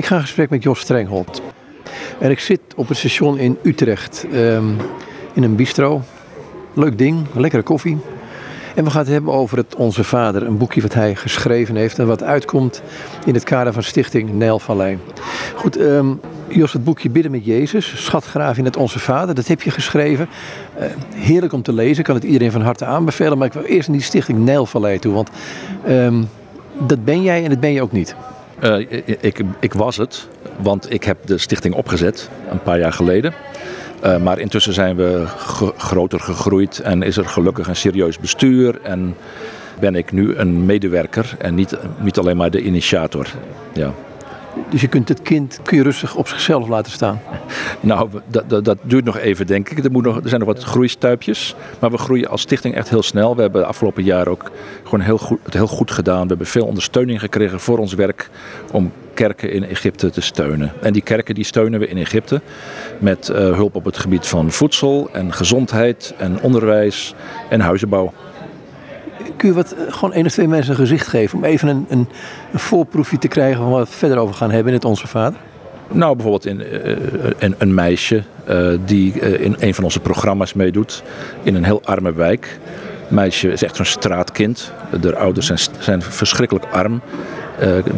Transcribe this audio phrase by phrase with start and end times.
[0.00, 1.42] Ik ga in gesprek met Jos Strenghold.
[2.18, 4.64] En ik zit op het station in Utrecht ehm,
[5.32, 6.02] in een bistro.
[6.74, 7.98] Leuk ding, lekkere koffie.
[8.74, 11.98] En we gaan het hebben over het Onze Vader, een boekje wat hij geschreven heeft
[11.98, 12.82] en wat uitkomt
[13.26, 14.98] in het kader van Stichting Nijl Vallei.
[15.54, 16.06] Goed, ehm,
[16.48, 20.28] Jos, het boekje Bidden met Jezus, Schatgraaf in het Onze Vader, dat heb je geschreven.
[20.74, 23.38] Eh, heerlijk om te lezen, ik kan het iedereen van harte aanbevelen.
[23.38, 25.30] Maar ik wil eerst naar die Stichting Nijl Vallei toe, want
[25.86, 26.22] ehm,
[26.78, 28.14] dat ben jij en dat ben je ook niet.
[28.64, 28.78] Uh,
[29.20, 33.34] ik, ik, was het, want ik heb de stichting opgezet een paar jaar geleden.
[34.04, 35.24] Uh, maar intussen zijn we
[35.76, 38.80] groter gegroeid en is er gelukkig een serieus bestuur.
[38.82, 39.16] En
[39.80, 43.26] ben ik nu een medewerker en niet, niet alleen maar de initiator.
[43.72, 43.92] Ja.
[44.68, 47.20] Dus je kunt het kind kun je rustig op zichzelf laten staan?
[47.80, 49.84] Nou, dat, dat, dat duurt nog even, denk ik.
[49.84, 51.54] Er, moet nog, er zijn nog wat groeistuipjes.
[51.78, 53.34] Maar we groeien als stichting echt heel snel.
[53.36, 54.50] We hebben de afgelopen jaren ook
[54.82, 56.22] gewoon heel goed, het heel goed gedaan.
[56.22, 58.30] We hebben veel ondersteuning gekregen voor ons werk
[58.72, 60.72] om kerken in Egypte te steunen.
[60.80, 62.40] En die kerken die steunen we in Egypte
[62.98, 67.14] met uh, hulp op het gebied van voedsel en gezondheid en onderwijs
[67.48, 68.12] en huizenbouw
[69.40, 71.86] kun je wat, eh, gewoon één of twee mensen een gezicht geven om even een,
[71.88, 72.08] een,
[72.52, 75.38] een voorproefje te krijgen van wat we verder over gaan hebben in het Onze Vader?
[75.88, 76.96] Nou, bijvoorbeeld in, uh,
[77.38, 81.02] een, een, meisje uh, die uh, in een van onze programma's meedoet
[81.42, 82.58] in een heel arme wijk.
[83.08, 84.72] Meisje is echt zo'n straatkind.
[85.00, 87.00] De ouders zijn, zijn verschrikkelijk arm.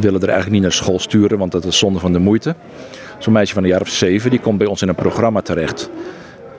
[0.01, 2.55] willen er eigenlijk niet naar school sturen, want dat is zonde van de moeite.
[3.19, 5.91] Zo'n meisje van een jaar of zeven, die komt bij ons in een programma terecht.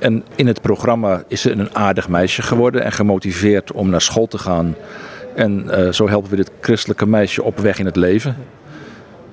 [0.04, 4.28] En in het programma is ze een aardig meisje geworden en gemotiveerd om naar school
[4.28, 4.76] te gaan.
[5.36, 8.36] En uh, zo helpen we dit christelijke meisje op weg in het leven.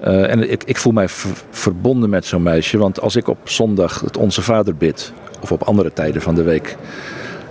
[0.04, 1.08] Uh, en ik, ik, voel mij
[1.50, 5.62] verbonden met zo'n meisje, want als ik op zondag het Onze Vader bid, of op
[5.62, 6.76] andere tijden van de week,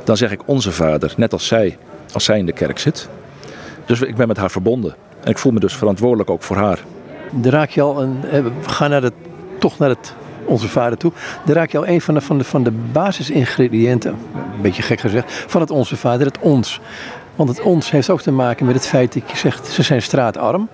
[0.04, 1.78] dan zeg ik Onze Vader, net als zij,
[2.14, 3.10] als zij in de kerk zit.
[3.86, 4.96] Dus ik ben met haar verbonden.
[5.24, 6.80] En ik voel me dus verantwoordelijk ook voor haar.
[7.32, 8.22] Dan raak je al een.
[8.22, 9.14] We gaan naar het,
[9.60, 10.14] toch naar het
[10.46, 11.12] onze vader toe.
[11.46, 15.00] Daar raak je al een van de, van de, van de basisingrediënten, een beetje gek
[15.00, 16.82] gezegd, van het onze vader, het ons.
[17.36, 20.02] Want het ons heeft ook te maken met het feit dat je zegt, ze zijn
[20.02, 20.70] straatarm.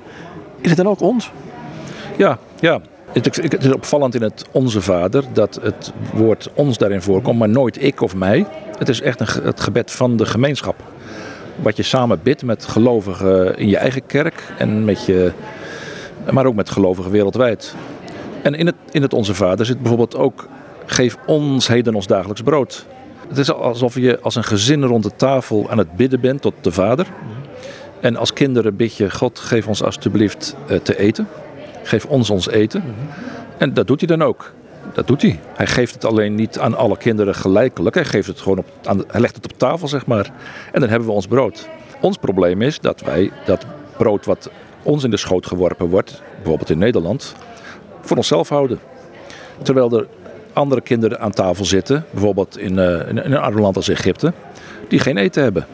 [0.61, 1.31] Is het dan ook ons?
[2.17, 2.81] Ja, ja.
[3.11, 7.83] Het is opvallend in het Onze Vader dat het woord ons daarin voorkomt, maar nooit
[7.83, 8.45] ik of mij.
[8.77, 10.75] Het is echt een, het gebed van de gemeenschap.
[11.55, 15.31] Wat je samen bidt met gelovigen in je eigen kerk en met je,
[16.31, 17.75] maar ook met gelovigen wereldwijd.
[18.45, 20.47] En in het, in het Onze Vader zit bijvoorbeeld ook:
[20.85, 22.85] geef ons heden ons dagelijks brood.
[23.27, 26.53] Het is alsof je als een gezin rond de tafel aan het bidden bent tot
[26.61, 27.07] de Vader.
[27.99, 31.27] En als kinderen bid je: God, geef ons alstublieft uh, te eten.
[31.83, 32.83] Geef ons ons eten.
[33.57, 34.53] En dat doet hij dan ook.
[34.93, 35.39] Dat doet hij.
[35.53, 37.95] Hij geeft het alleen niet aan alle kinderen gelijkelijk.
[37.95, 40.31] Hij, geeft het gewoon op, aan, hij legt het op tafel, zeg maar.
[40.71, 41.69] En dan hebben we ons brood.
[42.01, 43.65] Ons probleem is dat wij dat
[43.97, 44.49] brood wat
[44.83, 47.35] ons in de schoot geworpen wordt, bijvoorbeeld in Nederland,
[48.05, 48.79] voor onszelf houden.
[49.61, 50.07] Terwijl er
[50.53, 54.33] andere kinderen aan tafel zitten, bijvoorbeeld in, uh, in een arm land als Egypte,
[54.87, 55.65] die geen eten hebben.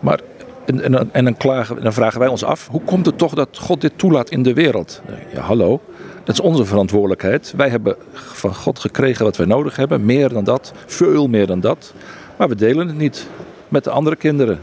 [0.00, 0.20] Maar,
[0.64, 3.58] en, en, en dan, klagen, dan vragen wij ons af, hoe komt het toch dat
[3.58, 5.02] God dit toelaat in de wereld?
[5.32, 5.80] Ja, hallo,
[6.24, 7.52] dat is onze verantwoordelijkheid.
[7.56, 11.60] Wij hebben van God gekregen wat wij nodig hebben, meer dan dat, veel meer dan
[11.60, 11.94] dat.
[12.36, 13.26] Maar we delen het niet
[13.68, 14.60] met de andere kinderen.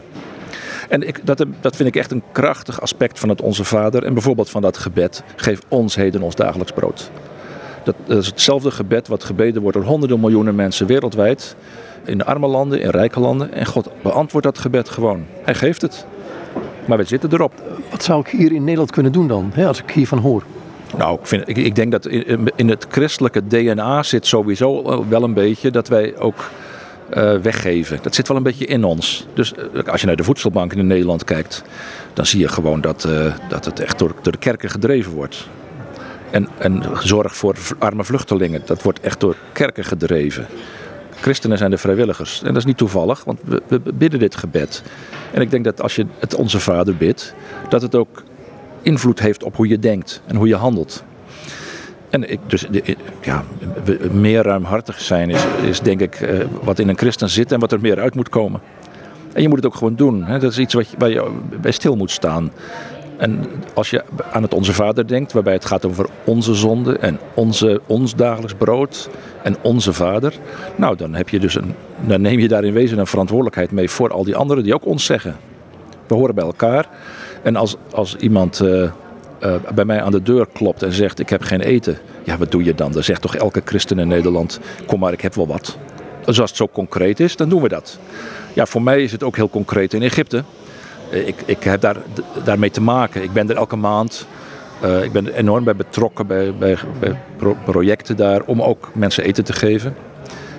[0.91, 4.03] En ik, dat, dat vind ik echt een krachtig aspect van het Onze Vader.
[4.03, 7.12] En bijvoorbeeld van dat gebed, geef ons heden ons dagelijks brood.
[7.84, 11.56] Dat, is hetzelfde gebed wat gebeden wordt door honderden miljoenen mensen wereldwijd.
[12.06, 13.53] In de arme landen, in rijke landen.
[13.53, 15.25] En God beantwoordt dat gebed gewoon.
[15.44, 16.06] Hij geeft het.
[16.85, 17.53] Maar we zitten erop.
[17.91, 20.44] Wat zou ik hier in Nederland kunnen doen dan, hè, als ik hiervan hoor?
[20.97, 25.23] Nou, ik, vind, ik, ik denk dat in, in, het christelijke DNA zit sowieso wel
[25.23, 26.50] een beetje dat wij ook
[27.17, 27.99] uh, weggeven.
[28.01, 29.27] Dat zit wel een beetje in ons.
[29.33, 31.63] Dus uh, als je naar de voedselbank in Nederland kijkt,
[32.13, 35.47] dan zie je gewoon dat, uh, dat het echt door, door, de kerken gedreven wordt.
[36.29, 40.47] En, en zorg voor arme vluchtelingen, dat wordt echt door kerken gedreven.
[41.22, 42.39] Christenen zijn de vrijwilligers.
[42.39, 44.83] En dat is niet toevallig, want we, we bidden dit gebed.
[45.31, 47.33] En ik denk dat als je het Onze Vader bidt,
[47.69, 48.23] dat het ook
[48.81, 51.03] invloed heeft op hoe je denkt en hoe je handelt.
[52.11, 52.67] En ik, dus
[53.22, 53.43] ja,
[54.11, 57.72] meer ruimhartig zijn is, is denk ik uh, wat in een christen zit en wat
[57.72, 58.61] er meer uit moet komen.
[59.34, 60.23] En je moet het ook gewoon doen.
[60.23, 60.40] Hè?
[60.40, 61.31] Dat is iets wat je, waar je
[61.61, 62.52] bij stil moet staan.
[63.17, 67.19] En als je aan het Onze Vader denkt, waarbij het gaat over onze zonde en
[67.34, 69.09] onze, ons dagelijks brood
[69.43, 70.34] en onze Vader,
[70.75, 71.73] nou dan, heb je dus een,
[72.05, 74.85] dan neem je daar in wezen een verantwoordelijkheid mee voor al die anderen die ook
[74.85, 75.35] ons zeggen.
[76.07, 76.87] We horen bij elkaar.
[77.43, 78.91] En als, als iemand uh,
[79.43, 81.97] uh, bij mij aan de deur klopt en zegt: Ik heb geen eten.
[82.23, 82.91] Ja, wat doe je dan?
[82.91, 85.78] Dan zegt toch elke christen in Nederland: Kom maar, ik heb wel wat.
[86.26, 87.99] Dus als het zo concreet is, dan doen we dat.
[88.53, 90.43] Ja, voor mij is het ook heel concreet in Egypte.
[91.11, 91.97] Eh, ik, ik heb daar,
[92.43, 93.23] daarmee te maken.
[93.23, 94.28] Ik ben er elke maand
[94.84, 99.23] Uh, ik ben enorm bij betrokken bij, bij, bij pro projecten daar om ook mensen
[99.23, 99.96] eten te geven.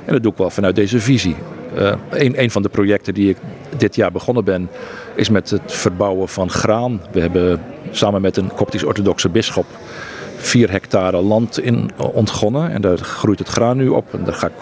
[0.04, 1.36] En dat doe ik wel vanuit deze visie.
[1.78, 3.36] Uh, een, van de projecten die ik
[3.76, 4.68] dit jaar begonnen ben,
[5.14, 7.00] is met het verbouwen van graan.
[7.12, 7.60] We hebben
[7.90, 9.66] samen met een koptisch-orthodoxe bisschop
[10.36, 12.70] vier hectare land in ontgonnen.
[12.70, 14.14] En daar groeit het graan nu op.
[14.14, 14.52] En daar ga ik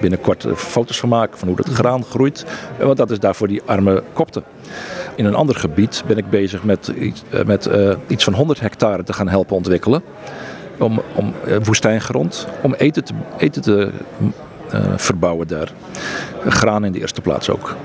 [0.00, 2.44] binnenkort foto's van maken van hoe dat graan groeit.
[2.78, 4.42] Want dat is daar voor die arme kopten.
[5.14, 7.70] In een ander gebied ben ik bezig met, iets, eh, met
[8.06, 10.02] iets van 100 hectare te gaan helpen ontwikkelen.
[10.78, 13.90] Om, om woestijngrond, om eten te, eten te
[14.96, 15.72] verbouwen daar.
[16.46, 17.76] Graan in de eerste plaats ook.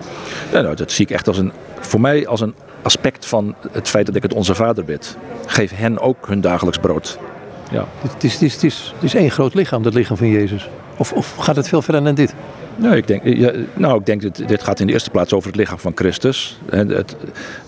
[0.51, 3.89] Ja, nou, dat zie ik echt als een, voor mij als een aspect van het
[3.89, 5.17] feit dat ik het onze vader bid.
[5.45, 7.19] Geef hen ook hun dagelijks brood.
[7.71, 7.85] Ja.
[8.01, 10.69] Het, is, het, is, het, is, het is één groot lichaam, dat lichaam van Jezus.
[10.97, 12.35] Of, of gaat het veel verder dan dit?
[12.75, 15.47] Nou, ik denk, ja, nou, ik denk dat dit gaat in de eerste plaats over
[15.47, 16.59] het lichaam van Christus.
[16.69, 17.15] Het,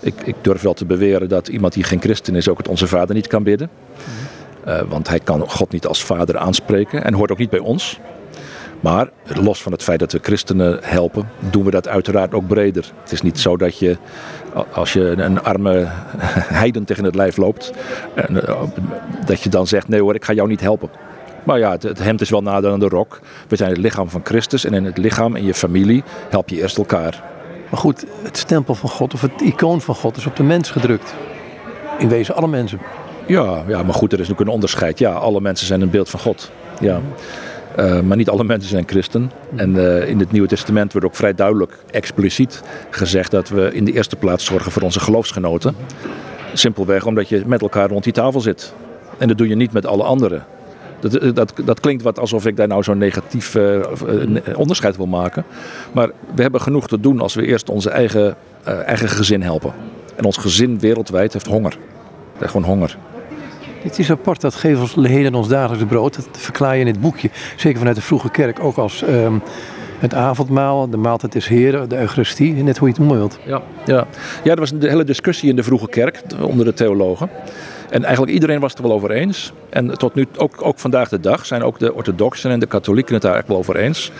[0.00, 2.86] ik, ik, durf wel te beweren dat iemand die geen christen is ook het onze
[2.86, 3.70] vader niet kan bidden.
[4.68, 8.00] Uh, want hij kan God niet als vader aanspreken en hoort ook niet bij ons.
[8.80, 12.92] Maar los van het feit dat we christenen helpen, doen we dat uiteraard ook breder.
[13.02, 13.96] Het is niet zo dat je,
[14.72, 15.86] als je een arme
[16.62, 17.72] heiden tegen het lijf loopt,
[18.14, 18.24] eh,
[19.26, 20.90] dat je dan zegt: nee hoor, ik ga jou niet helpen.
[21.44, 23.20] Maar ja, het, hemd is wel nader dan de rok.
[23.48, 26.56] We zijn het lichaam van Christus en in het lichaam en je familie help je
[26.56, 27.22] eerst elkaar.
[27.70, 30.70] Maar goed, het stempel van God of het icoon van God is op de mens
[30.70, 31.14] gedrukt.
[31.98, 32.80] In wezen alle mensen.
[33.26, 34.98] Ja, ja maar goed, er is natuurlijk een onderscheid.
[34.98, 36.50] Ja, alle mensen zijn een beeld van God.
[36.80, 37.00] Ja.
[37.78, 39.30] Uh, maar niet alle mensen zijn christen.
[39.56, 43.84] En uh, in het Nieuwe Testament wordt ook vrij duidelijk, expliciet gezegd dat we in
[43.84, 45.74] de eerste plaats zorgen voor onze geloofsgenoten.
[46.54, 48.74] Simpelweg omdat je met elkaar rond die tafel zit.
[49.18, 50.44] En dat doe je niet met alle anderen.
[51.00, 53.56] Dat, dat, dat klinkt wat alsof ik daar nou zo'n negatief
[54.54, 55.44] onderscheid wil maken.
[55.92, 59.72] Maar we hebben genoeg te doen als we eerst onze eigen, eigen gezin helpen.
[60.16, 61.76] En ons gezin wereldwijd heeft honger.
[62.40, 62.96] Gewoon honger.
[63.82, 66.14] Het is apart, dat geeft ons heden ons dagelijks brood.
[66.14, 67.30] Dat verklaar je in het boekje.
[67.56, 69.42] Zeker vanuit de vroege kerk ook als um,
[69.98, 72.52] het avondmaal, de maaltijd des heren, de eucharistie.
[72.52, 73.38] Net hoe je het noemen wilt.
[73.46, 74.06] Ja, ja.
[74.44, 77.30] ja, er was een hele discussie in de vroege kerk onder de theologen.
[77.90, 79.52] En eigenlijk iedereen was het er wel over eens.
[79.70, 83.14] En tot nu, ook, ook vandaag de dag, zijn ook de orthodoxen en de katholieken
[83.14, 84.12] het daar eigenlijk wel over eens.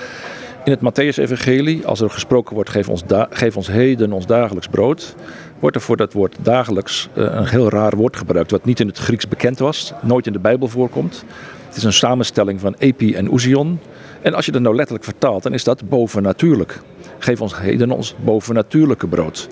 [0.65, 5.15] In het Matthäus-evangelie, als er gesproken wordt, geef ons, geef ons heden ons dagelijks brood,
[5.61, 8.87] wordt er voor dat woord dagelijks uh, een heel raar woord gebruikt, wat niet in
[8.87, 11.25] het Grieks bekend was, nooit in de Bijbel voorkomt.
[11.67, 13.81] Het is een samenstelling van epi en ousion.
[14.23, 16.81] En als je dat nou letterlijk vertaalt, dan is dat bovennatuurlijk.
[17.19, 19.49] Geef ons heden ons bovennatuurlijke brood.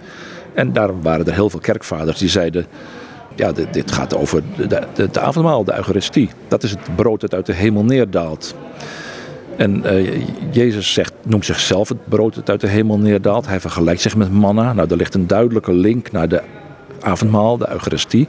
[0.55, 2.67] En daarom waren er heel veel kerkvaders die zeiden,
[3.35, 6.31] ja, dit, dit gaat over de, avondmaal, de Eucharistie.
[6.49, 8.55] Dat is het brood dat uit de hemel neerdaalt.
[9.59, 13.47] En uh, Jezus zegt, noemt zichzelf het brood dat uit de hemel neerdaalt.
[13.47, 14.73] Hij vergelijkt zich met manna.
[14.73, 16.43] Nou, er ligt een duidelijke link naar de
[17.01, 18.29] avondmaal, de Eucharistie.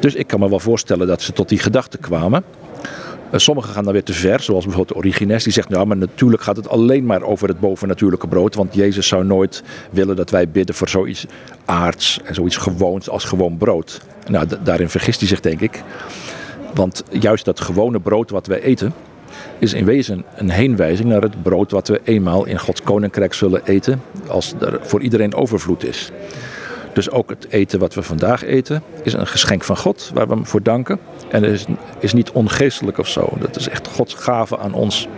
[0.00, 2.44] Dus ik kan me wel voorstellen dat ze tot die gedachte kwamen.
[3.32, 5.44] Uh, sommigen gaan dan weer te ver, zoals bijvoorbeeld Origenes.
[5.44, 8.54] Die zegt, nou, maar natuurlijk gaat het alleen maar over het bovennatuurlijke brood.
[8.54, 11.26] Want Jezus zou nooit willen dat wij bidden voor zoiets
[11.64, 14.00] aards en zoiets gewoons als gewoon brood.
[14.28, 15.82] Nou, daarin vergist hij zich, denk ik.
[16.74, 18.92] Want juist dat gewone brood wat wij eten,
[19.58, 23.64] is in wezen een heenwijzing naar het brood wat we eenmaal in Gods koninkrijk zullen
[23.64, 26.10] eten als er voor iedereen overvloed is.
[26.92, 30.34] Dus ook het eten wat we vandaag eten is een geschenk van God waar we
[30.34, 30.98] hem voor danken.
[31.28, 31.64] En is,
[31.98, 33.32] is niet ongeestelijk of zo.
[33.40, 35.08] Dat is echt Gods gave aan ons.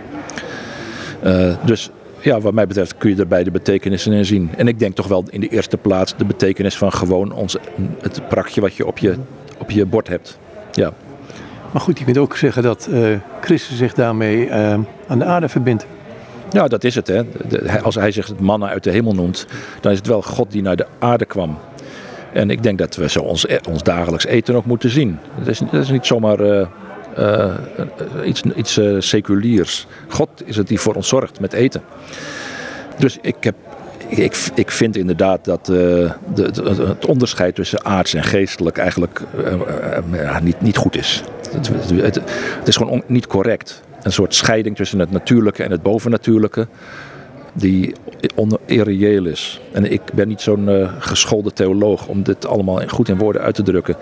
[1.23, 4.49] Uh, dus ja, wat mij betreft kun je er beide betekenissen in zien.
[4.57, 7.57] En ik denk toch wel in de eerste plaats de betekenis van gewoon ons,
[8.01, 9.15] het prakje wat je op je,
[9.57, 10.37] op je bord hebt.
[10.71, 10.93] Ja.
[11.71, 14.53] Maar goed, je kunt ook zeggen dat uh, Christus zich daarmee uh,
[15.07, 15.85] aan de aarde verbindt.
[16.51, 17.07] Ja, dat is het.
[17.07, 17.23] Hè.
[17.81, 19.45] Als hij zich mannen uit de hemel noemt,
[19.81, 21.57] dan is het wel God die naar de aarde kwam.
[22.33, 25.19] En ik denk dat we zo ons, e-, ons dagelijks eten ook moeten zien.
[25.37, 26.67] Dat is, dat is niet zomaar
[28.23, 29.87] iets, iets seculiers.
[30.07, 31.81] God is het die voor ons zorgt met eten.
[32.97, 33.55] Dus ik, heb,
[34.19, 39.21] ik, ik vind inderdaad dat de, de, het onderscheid tussen aards en geestelijk eigenlijk
[40.41, 41.23] niet, niet goed is.
[41.95, 43.81] Het is gewoon niet correct.
[44.01, 46.67] Een soort scheiding tussen het natuurlijke en het bovennatuurlijke
[47.53, 47.93] die
[48.65, 49.61] irreëel is.
[49.71, 53.55] En ik ben niet zo'n uh, geschoolde theoloog om dit allemaal goed in woorden uit
[53.55, 53.95] te drukken.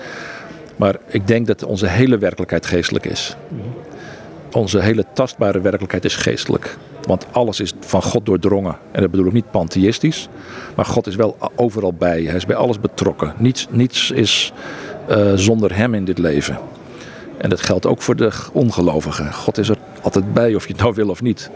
[0.76, 3.36] Maar ik denk dat onze hele werkelijkheid geestelijk is.
[4.52, 6.78] Onze hele tastbare werkelijkheid is geestelijk.
[7.02, 8.78] Want alles is van God doordrongen.
[8.92, 10.30] En dat bedoel ik niet pantheïstisch.
[10.76, 12.22] Maar God is wel overal bij.
[12.22, 13.34] Hij is bij alles betrokken.
[13.38, 14.54] Niets, niets is
[15.10, 16.60] uh, zonder hem in dit leven.
[17.38, 19.34] En dat geldt ook voor de ongelovigen.
[19.34, 21.50] God is er altijd bij, of je het nou wil of niet.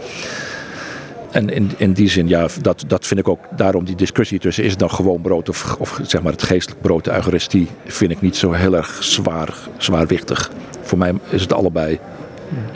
[1.32, 4.64] en in, in die zin, ja, dat, dat vind ik ook, daarom die discussie tussen
[4.64, 8.12] is het dan gewoon brood of, of zeg maar het geestelijk brood, de Eucharistie, vind
[8.12, 10.52] ik niet zo heel erg zwaar, zwaarwichtig.
[10.82, 12.00] Voor mij is het allebei.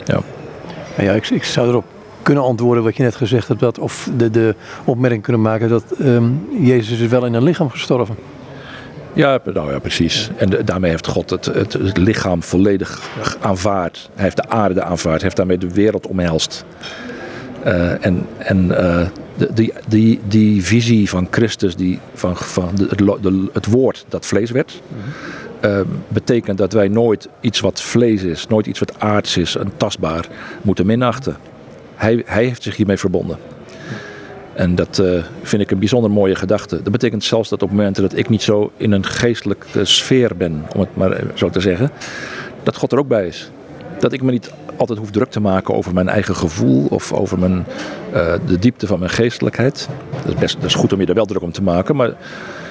[0.04, 0.20] Ja.
[0.98, 1.84] Ja, ik, ik zou erop
[2.22, 4.54] kunnen antwoorden wat je net gezegd hebt, dat, of de, de
[4.84, 6.24] opmerking kunnen maken dat ehm,
[6.60, 8.16] Jezus is wel in een lichaam gestorven.
[9.12, 10.30] Ja, nou ja, precies.
[10.36, 13.00] En de- daarmee heeft God het, het, het lichaam volledig
[13.40, 14.10] aanvaard.
[14.14, 15.14] Hij heeft de aarde aanvaard.
[15.14, 16.64] Hij heeft daarmee de wereld omhelst.
[17.62, 19.06] Eh, en en eh,
[19.36, 24.26] de, die, die, die visie van Christus, die, van, van de, het, het woord dat
[24.26, 24.82] vlees werd,
[25.60, 29.72] eh, betekent dat wij nooit iets wat vlees is, nooit iets wat aards is en
[29.76, 30.28] tastbaar,
[30.62, 31.36] moeten minachten.
[31.94, 33.38] Hij, hij heeft zich hiermee verbonden.
[34.58, 36.82] En dat eh, vind ik een bijzonder mooie gedachte.
[36.82, 40.64] Dat betekent zelfs dat op momenten dat ik niet zo in een geestelijke sfeer ben,
[40.74, 41.90] om het maar zo te zeggen,
[42.62, 43.50] dat God er ook bij is.
[43.98, 47.38] Dat ik me niet altijd hoef druk te maken over mijn eigen gevoel of over
[47.38, 47.66] mijn,
[48.12, 49.88] eh, de diepte van mijn geestelijkheid.
[50.24, 52.14] Dat is, best, dat is goed om je er wel druk om te maken, maar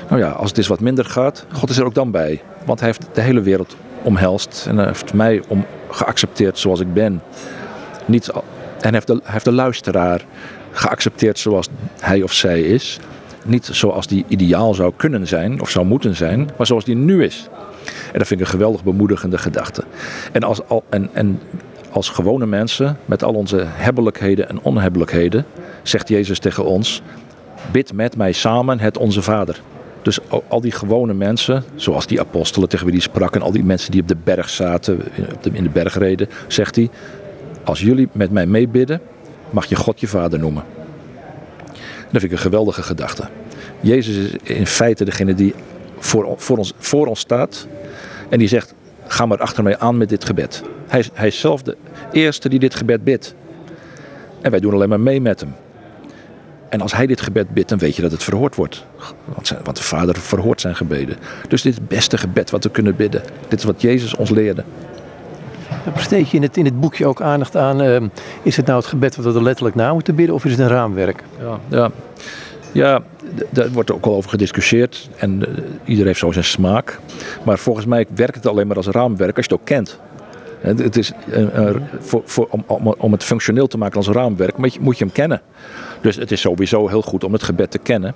[0.10, 2.42] nou ja, als het eens wat minder gaat, God is er ook dan bij.
[2.68, 7.22] Want hij heeft de hele wereld omhelst en heeft mij om geaccepteerd zoals ik ben.
[8.06, 8.32] Niet,
[8.80, 10.26] en heeft, de, heeft de luisteraar
[10.72, 11.70] geaccepteerd zoals
[12.00, 13.00] hij of zij is.
[13.44, 17.24] Niet zoals die ideaal zou kunnen zijn of zou moeten zijn, maar zoals die nu
[17.24, 17.50] is.
[18.12, 19.84] En dat vind ik een geweldig bemoedigende gedachte.
[20.32, 21.40] En als, al, en, en
[21.92, 25.46] als gewone mensen, met al onze hebbelijkheden en onhebbelijkheden,
[25.84, 27.02] zegt Jezus tegen ons:
[27.72, 29.62] Bid met mij samen het Onze Vader.
[30.08, 33.64] Dus al- die gewone mensen, zoals die apostelen tegen wie hij sprak, en al die
[33.64, 35.02] mensen die op de berg zaten,
[35.52, 36.90] in de bergreden, zegt hij:
[37.64, 39.02] Als jullie met mij meebidden,
[39.50, 40.64] mag je God je Vader noemen.
[42.12, 43.28] Dat vind ik een geweldige gedachte.
[43.80, 45.54] Jezus is in feite degene die
[45.98, 47.68] voor, voor, ons, voor ons staat
[48.30, 48.74] en die zegt:
[49.08, 50.64] Ga maar achter mij aan met dit gebed.
[50.88, 51.78] Hij, hij is zelf de
[52.12, 53.36] eerste die dit gebed bidt.
[54.42, 55.54] En wij doen alleen maar mee met hem.
[56.70, 58.86] En als hij dit gebed bidt, dan weet je dat het verhoord wordt.
[59.26, 61.18] Want, zijn- want de Vader verhoort zijn gebeden.
[61.48, 63.22] Dus dit is het beste gebed wat we kunnen bidden.
[63.48, 64.64] Dit is wat Jezus ons leerde.
[65.94, 68.08] Besteed je in het, in het boekje ook aandacht aan, ehm,
[68.44, 70.60] is het nou het gebed wat we er letterlijk na moeten bidden of is het
[70.60, 71.24] een raamwerk?
[71.40, 71.92] Ja, ja.
[72.72, 73.02] ja
[73.50, 75.10] daar wordt ook al over gediscussieerd.
[75.18, 77.00] En eh, iedereen heeft zo zijn smaak.
[77.46, 80.00] Maar volgens mij werkt het alleen maar als raamwerk als je het ook kent.
[80.62, 84.74] Het is, een- voor, voor, om, om, om het functioneel te maken als raamwerk moet
[84.74, 85.42] je, moet je hem kennen.
[86.02, 88.16] Dus het is sowieso heel goed om het gebed te kennen.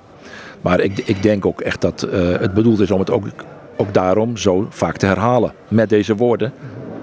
[0.61, 3.25] Maar ik, ik denk ook echt dat eh, het bedoeld is om het ook,
[3.77, 5.53] ook daarom zo vaak te herhalen.
[5.67, 6.53] Met deze woorden.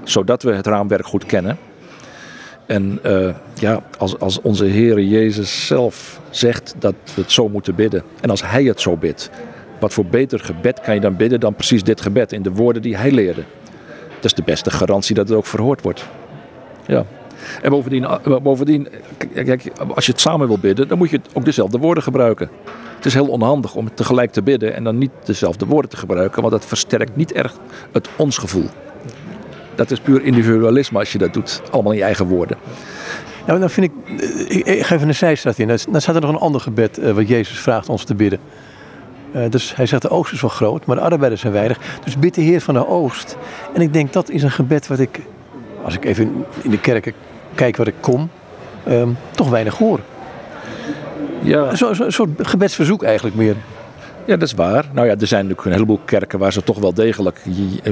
[0.05, 1.59] Zodat we het raamwerk goed kennen.
[2.67, 7.75] En eh, ja, als, als onze Heer Jezus zelf zegt dat we het zo moeten
[7.75, 8.03] bidden.
[8.21, 9.31] En als Hij het zo bidt.
[9.81, 12.83] Wat voor beter gebed kan je dan bidden dan precies dit gebed in de woorden
[12.83, 13.45] die Hij leerde.
[14.15, 16.07] Dat is de beste garantie dat het ook verhoord wordt.
[16.87, 17.05] Ja.
[17.63, 18.89] En bovendien, eh, bovendien
[19.35, 22.51] kijk, als je het samen wil bidden, dan moet je ook dezelfde woorden gebruiken.
[22.97, 26.41] Het is heel onhandig om tegelijk te bidden en dan niet dezelfde woorden te gebruiken,
[26.41, 27.55] want dat versterkt niet erg
[27.93, 28.69] het ons-gevoel.
[29.75, 32.57] Dat is puur individualisme als je dat doet, allemaal in je eigen woorden.
[33.47, 35.67] Nou, dan vind ik, eh, ik, ik ga even een zijstraat in.
[35.67, 38.39] Dan staat er nog een ander gebed eh, wat Jezus vraagt ons te bidden.
[39.51, 41.79] Dus hij zegt de oogst is wel groot, maar de arbeiders zijn weinig.
[42.05, 43.37] Dus bid de Heer van de oogst.
[43.75, 45.21] En ik denk dat is een gebed wat ik,
[45.85, 47.13] als ik even in de kerken
[47.59, 48.31] kijk waar ik kom,
[48.85, 50.01] ehm, toch weinig hoor.
[51.43, 51.77] Ja.
[51.77, 53.55] Zo'n zo, soort gebedsverzoek eigenlijk meer.
[54.25, 54.85] Ja, dat is waar.
[54.93, 57.41] Nou ja, er zijn natuurlijk een heleboel kerken waar ze toch wel degelijk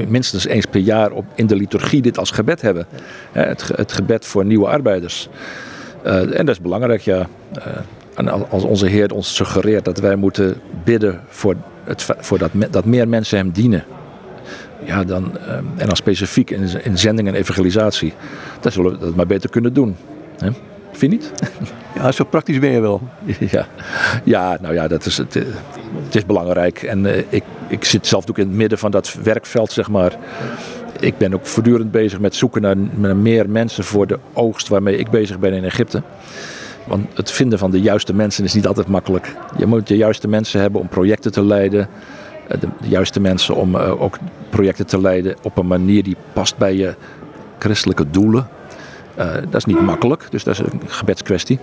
[0.09, 2.87] minstens eens per jaar op, in de liturgie dit als gebed hebben.
[3.33, 5.29] Het, het gebed voor nieuwe arbeiders.
[6.03, 7.27] Eh, en dat is belangrijk, ja.
[7.53, 7.67] Eh,
[8.15, 11.55] en al- als onze Heer ons suggereert dat wij moeten bidden voor,
[11.85, 13.85] het, voor dat, dat meer mensen Hem dienen.
[14.87, 18.13] Ja, dan, eh, en dan specifiek in, in zending en evangelisatie.
[18.61, 19.97] Dan zullen we dat maar beter kunnen doen.
[20.39, 20.51] Hè?
[20.93, 21.33] Vind je niet?
[21.95, 23.01] Ja, zo praktisch ben je wel.
[23.51, 23.67] Ja,
[24.25, 25.43] ja nou ja, dat is het, eh,
[26.05, 26.83] het is belangrijk.
[26.83, 30.17] En eh, ik, ik zit zelf ook in het midden van dat werkveld, zeg maar.
[31.01, 34.97] Ik ben ook voortdurend bezig met zoeken naar, naar meer mensen voor de oogst waarmee
[34.97, 36.03] ik bezig ben in Egypte.
[36.87, 39.37] Want het vinden van de juiste mensen is niet altijd makkelijk.
[39.59, 41.89] Je moet de juiste mensen hebben om projecten te leiden.
[42.49, 44.19] Eh, De, juiste mensen om eh, ook
[44.51, 46.95] projecten te leiden op een manier die past bij je
[47.59, 48.49] christelijke doelen.
[49.15, 51.59] Eh, dat is niet makkelijk, dus dat is een gebedskwestie.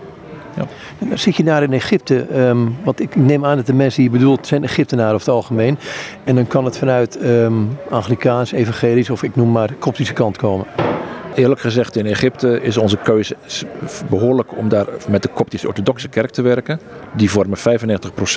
[1.00, 4.12] Dan zit je daar in Egypte, ehm, want ik neem aan dat de mensen die
[4.12, 5.78] je bedoelt zijn Egyptenaren over het algemeen.
[6.24, 7.54] En dan kan het vanuit ehm
[7.90, 10.66] Anglikaans, evangelisch of ik noem maar koptische kant komen.
[11.36, 13.36] Eerlijk gezegd, in Egypte is onze keuze
[14.10, 16.80] behoorlijk om daar met de Koptische Orthodoxe Kerk te werken.
[17.16, 17.62] Die vormen 95%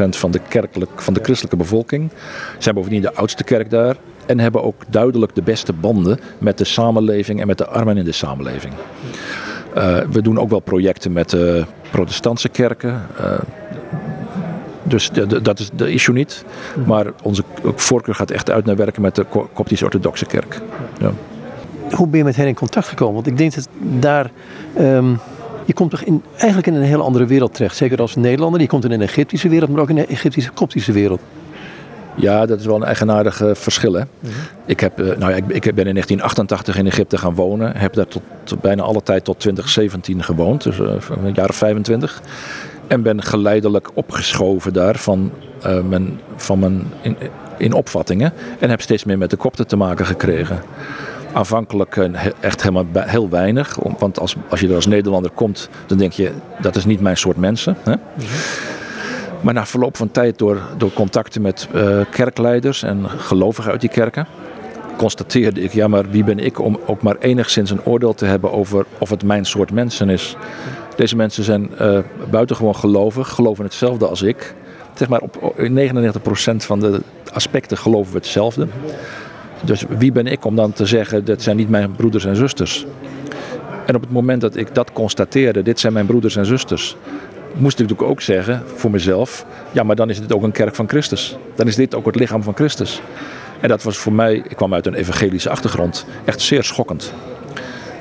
[0.08, 2.10] van de, kerkelijk, van de christelijke bevolking.
[2.58, 3.96] Zijn bovendien de oudste kerk daar.
[4.26, 8.04] En hebben ook duidelijk de beste banden met de samenleving en met de armen in
[8.04, 8.74] de samenleving.
[9.74, 13.06] Eh, we doen ook wel projecten met de protestantse kerken.
[13.20, 13.38] Uh,
[14.82, 15.10] dus
[15.42, 16.44] dat is de issue niet.
[16.86, 17.42] Maar onze
[17.74, 20.60] voorkeur gaat echt uit naar werken met de Koptisch-Orthodoxe kerk.
[20.98, 21.12] Ja.
[21.90, 23.14] Hoe ben je met hen in contact gekomen?
[23.14, 24.30] Want ik denk dat daar.
[24.80, 25.18] Um,
[25.66, 27.76] je komt toch in, eigenlijk in een hele andere wereld terecht.
[27.76, 28.60] Zeker als Nederlander.
[28.60, 31.20] Je komt in een Egyptische wereld, maar ook in een Egyptische, Koptische wereld.
[32.14, 33.92] Ja, dat is wel een eigenaardig uh, verschil.
[33.92, 34.02] Hè?
[34.20, 34.32] Mhm.
[34.66, 37.76] ik, heb, uh, nou ja, ik, ik, ben in 1988 in Egypte gaan wonen.
[37.76, 40.62] Heb daar tot, tot bijna alle tijd tot 2017 gewoond.
[40.62, 40.92] Dus uh,
[41.24, 42.22] een jaar of 25.
[42.86, 45.30] En ben geleidelijk opgeschoven daar van
[45.84, 47.16] mijn, van mijn in,
[47.56, 48.32] in, opvattingen.
[48.58, 50.62] En heb steeds meer met de kopten te maken gekregen.
[51.36, 51.96] Aanvankelijk
[52.40, 53.78] echt helemaal heel weinig.
[53.98, 57.16] Want als, als je er als Nederlander komt, dan denk je dat is niet mijn
[57.16, 57.76] soort mensen.
[57.82, 57.94] Hè?
[59.40, 63.90] Maar na verloop van tijd, door, door contacten met uh, kerkleiders en gelovigen uit die
[63.90, 64.26] kerken,
[64.96, 68.52] constateerde ik, ja, maar wie ben ik om ook maar enigszins een oordeel te hebben
[68.52, 70.36] over of het mijn soort mensen is.
[70.96, 71.98] Deze mensen zijn uh,
[72.30, 74.54] buitengewoon gelovig, geloven hetzelfde als ik.
[74.94, 77.00] Zeg maar op 99% van de
[77.32, 78.66] aspecten geloven we hetzelfde.
[79.62, 82.86] Dus wie ben ik om dan te zeggen, dat zijn niet mijn broeders en zusters.
[83.86, 86.96] En op het moment dat ik dat constateerde, dit zijn mijn broeders en zusters,
[87.52, 90.74] moest ik natuurlijk ook zeggen voor mezelf: ja, maar dan is dit ook een kerk
[90.74, 91.36] van Christus.
[91.54, 93.00] Dan is dit ook het lichaam van Christus.
[93.60, 97.12] En dat was voor mij, ik kwam uit een evangelische achtergrond, echt zeer schokkend.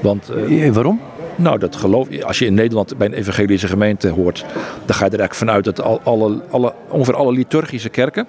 [0.01, 1.01] Want, uh, Waarom?
[1.35, 4.45] Nou, dat geloof als je in Nederland bij een evangelische gemeente hoort,
[4.85, 8.27] dan ga je er eigenlijk vanuit dat al, alle, alle, ongeveer alle liturgische kerken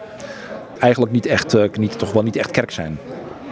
[0.78, 2.98] eigenlijk niet echt, uh, niet, toch wel niet echt kerk zijn.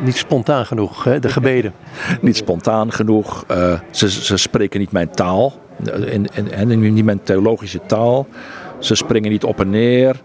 [0.00, 1.18] Niet spontaan genoeg, hè?
[1.18, 1.72] de gebeden.
[2.20, 3.44] niet spontaan genoeg.
[3.50, 5.52] Uh, ze, ze spreken niet mijn taal
[5.82, 8.26] in, in, in, niet mijn theologische taal.
[8.78, 10.20] Ze springen niet op en neer.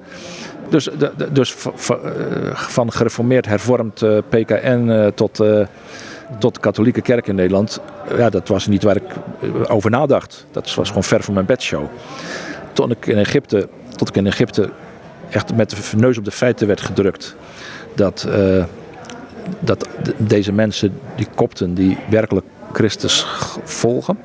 [0.69, 1.55] Dus, de, dus
[2.53, 5.43] van gereformeerd, hervormd eh, PKN eh, tot,
[6.39, 7.81] tot katholieke kerk in Nederland.
[8.17, 9.13] Ja, dat was niet waar ik
[9.67, 10.45] over nadacht.
[10.51, 11.85] Dat was gewoon ver van mijn bedshow.
[12.73, 14.69] Tot ik in Egypte, tot ik in Egypte
[15.29, 17.35] echt met de neus op de feiten werd gedrukt.
[17.95, 18.27] Dat,
[19.59, 23.25] dat deze mensen, die kopten, die werkelijk Christus
[23.63, 24.17] volgen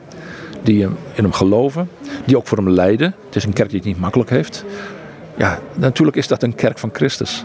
[0.64, 1.88] die in hem geloven,
[2.24, 3.14] die ook voor hem lijden.
[3.26, 4.64] Het is een kerk die het niet makkelijk heeft.
[5.36, 7.44] Ja, natuurlijk is dat een kerk van Christus.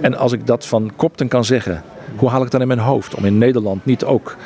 [0.00, 1.82] En als ik dat van Kopten kan zeggen,
[2.16, 4.36] hoe haal ik dan in mijn hoofd om in Nederland niet ook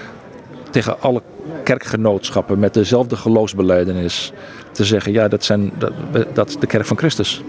[0.70, 1.22] tegen alle
[1.62, 4.32] kerkgenootschappen met dezelfde geloofsbeleidenis
[4.72, 5.92] te zeggen: ja, dat, zijn, dat,
[6.32, 7.42] dat is de kerk van Christus.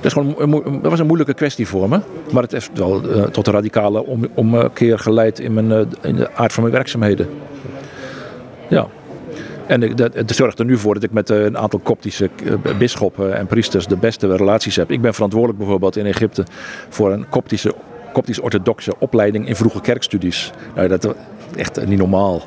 [0.00, 0.14] Dat, is
[0.82, 2.00] was een moeilijke kwestie voor me.
[2.32, 6.34] Maar het heeft wel uh, tot een radicale omkeer geleid in, mijn, uh, in de
[6.34, 7.28] aard van mijn werkzaamheden.
[8.68, 8.86] Ja.
[9.66, 12.78] En dat, het zorgt er nu voor dat ik met eh, een aantal koptische eh,
[12.78, 14.90] bisschoppen en priesters de beste relaties heb.
[14.90, 16.44] Ik ben verantwoordelijk bijvoorbeeld in Egypte
[16.88, 17.74] voor een koptische
[18.12, 20.52] koptisch-orthodoxe opleiding in vroege kerkstudies.
[20.74, 21.12] Nou, dat is
[21.56, 22.42] echt niet normaal.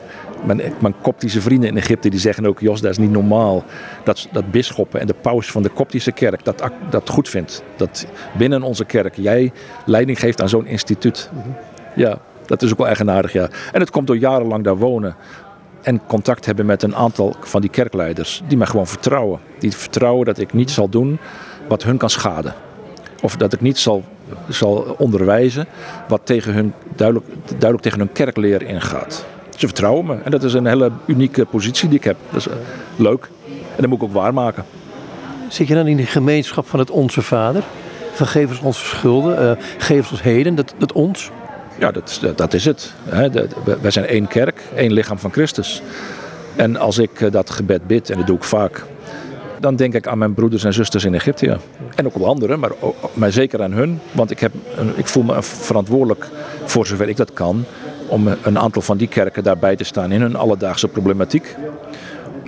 [0.46, 3.64] Mijn, mijn koptische vrienden in Egypte die zeggen ook: Jos, dat is niet normaal.
[4.04, 7.64] Dat, dat bisschoppen en de paus van de koptische kerk dat, dat goed vindt.
[7.76, 8.06] Dat
[8.38, 9.52] binnen onze kerk jij
[9.86, 11.30] leiding geeft aan zo'n instituut.
[11.96, 13.50] Ja, dat is ook wel eigenaardig, ja.
[13.72, 15.16] En het komt door jarenlang daar wonen
[15.82, 19.40] en contact hebben met een aantal van die kerkleiders die mij gewoon vertrouwen.
[19.60, 21.20] Die vertrouwen dat ik niet zal doen
[21.68, 22.54] wat hun kan schaden.
[23.22, 24.04] Of dat ik niet zal,
[24.50, 25.66] zal onderwijzen
[26.08, 29.26] wat tegen hun, duidelijk, duidelijk tegen hun kerkleer ingaat.
[29.56, 32.18] Ze vertrouwen me en dat is een hele unieke positie die ik heb.
[32.30, 32.56] Dat is eh,
[32.96, 34.66] leuk en dat moet ik ook waarmaken.
[35.48, 37.64] Zit je dan in die gemeenschap van het Onze Vader?
[38.14, 41.32] Vergeef ons onze schulden, uh, geef ons heden, dat, dat ons?
[41.80, 42.94] Ja, dat, dat is het.
[43.82, 45.82] Wij zijn één kerk, één lichaam van Christus.
[46.56, 48.86] En als ik eh, dat gebed bid, en dat doe ik vaak,
[49.60, 51.58] dan denk ik aan mijn broeders en zusters in Egypte.
[51.96, 52.72] En ook op anderen, maar,
[53.14, 54.00] maar zeker aan hun.
[54.12, 54.52] Want ik, heb,
[54.96, 56.30] ik voel me verantwoordelijk,
[56.66, 57.66] voor zover ik dat kan,
[58.14, 61.56] om een aantal van die kerken daarbij te staan in hun alledaagse problematiek.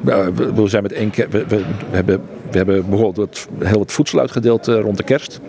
[0.04, 4.68] We zijn met één kerk, we, we, hebben, we hebben bijvoorbeeld heel wat voedsel uitgedeeld
[4.68, 5.40] eh, rond de kerst.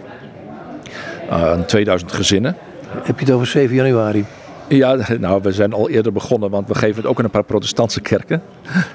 [1.30, 2.56] Aan 2000 gezinnen.
[2.88, 4.24] Heb je het over 7 januari?
[4.68, 7.44] Ja, nou, we zijn al eerder begonnen, want we geven het ook in een paar
[7.44, 8.42] protestantse kerken.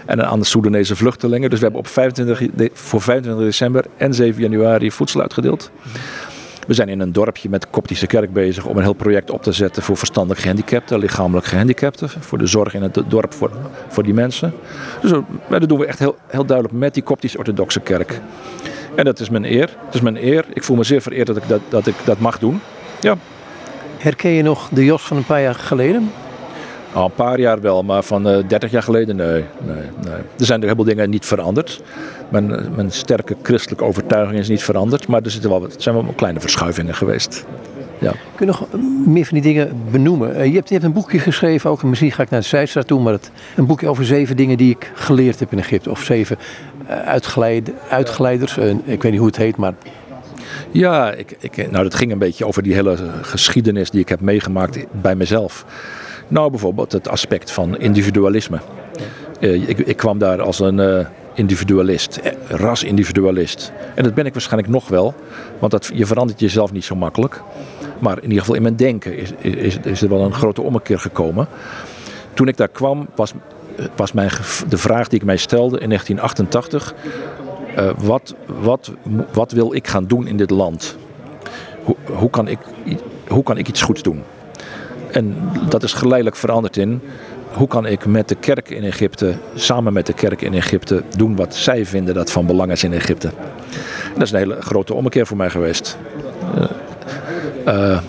[0.05, 1.49] En aan de Soedanese vluchtelingen.
[1.49, 2.41] Dus we hebben op 25,
[2.73, 5.71] voor 25 december en 7 januari voedsel uitgedeeld.
[6.67, 9.43] We zijn in een dorpje met de Koptische kerk bezig om een heel project op
[9.43, 12.10] te zetten voor verstandig gehandicapten, lichamelijk gehandicapten.
[12.10, 13.52] Voor de zorg in het dorp voor,
[13.88, 14.54] voor die mensen.
[15.02, 15.12] Dus
[15.50, 18.21] dat doen we echt heel, heel duidelijk met die Koptisch-orthodoxe kerk.
[18.95, 19.69] En dat is mijn eer.
[19.86, 20.45] Het is mijn eer.
[20.54, 22.62] Ik voel me zeer vereerd dat ik dat, dat, ik dat mag doen.
[23.00, 23.17] Ja.
[23.97, 26.12] Herken je nog de Jos van een paar jaar geleden?
[26.93, 30.13] Al een paar jaar wel, maar van uh, eh, 30 jaar geleden nee, nee, nee.
[30.13, 31.82] Er zijn heel veel dingen niet veranderd.
[32.30, 36.13] Mijn, eh, mijn sterke christelijke overtuiging is niet veranderd, maar er zitten wel, zijn wel
[36.15, 37.45] kleine verschuivingen geweest.
[37.99, 38.12] Ja.
[38.12, 38.67] Kun je nog
[39.06, 40.36] meer van die dingen benoemen?
[40.36, 42.88] Eh, je, hebt, je hebt een boekje geschreven, ook misschien ga ik naar de Zijstraat
[42.88, 45.89] toe, maar het, een boekje over zeven dingen die ik geleerd heb in Egypte.
[45.89, 46.38] Of zeven
[47.06, 48.58] uitgeleid, uitgeleiders.
[48.84, 49.73] Ik weet niet hoe het heet, maar
[50.71, 54.21] ja, ik, ik, nou, dat ging een beetje over die hele geschiedenis die ik heb
[54.21, 55.65] meegemaakt bij mezelf.
[56.31, 58.59] Nou, bijvoorbeeld het aspect van individualisme.
[59.39, 63.71] Uh, ik, ik, kwam daar als een uh, individualist, rasindividualist.
[63.95, 65.13] En dat ben ik waarschijnlijk nog wel,
[65.59, 67.41] want dat, je verandert jezelf niet zo makkelijk.
[67.99, 70.99] Maar in ieder geval in mijn denken is, is, is er wel een grote ommekeer
[70.99, 71.47] gekomen.
[72.33, 73.33] Toen ik daar kwam, was,
[73.95, 74.29] was mijn,
[74.69, 76.93] de vraag die ik mij stelde in 1988:
[77.77, 78.91] uh, wat, wat,
[79.33, 80.97] wat wil ik gaan doen in dit land?
[81.83, 82.59] Hoe, hoe, kan ik,
[83.27, 84.23] hoe kan ik iets goeds doen?
[85.12, 85.36] En
[85.69, 87.02] dat is geleidelijk veranderd in
[87.52, 91.36] hoe kan ik met de kerk in Egypte, samen met de kerk in Egypte, doen
[91.36, 93.32] wat zij vinden dat van belang is in Egypte.
[94.13, 95.97] Dat is een hele grote ommekeer voor mij geweest.
[96.56, 96.63] Uh,
[97.67, 98.00] uh,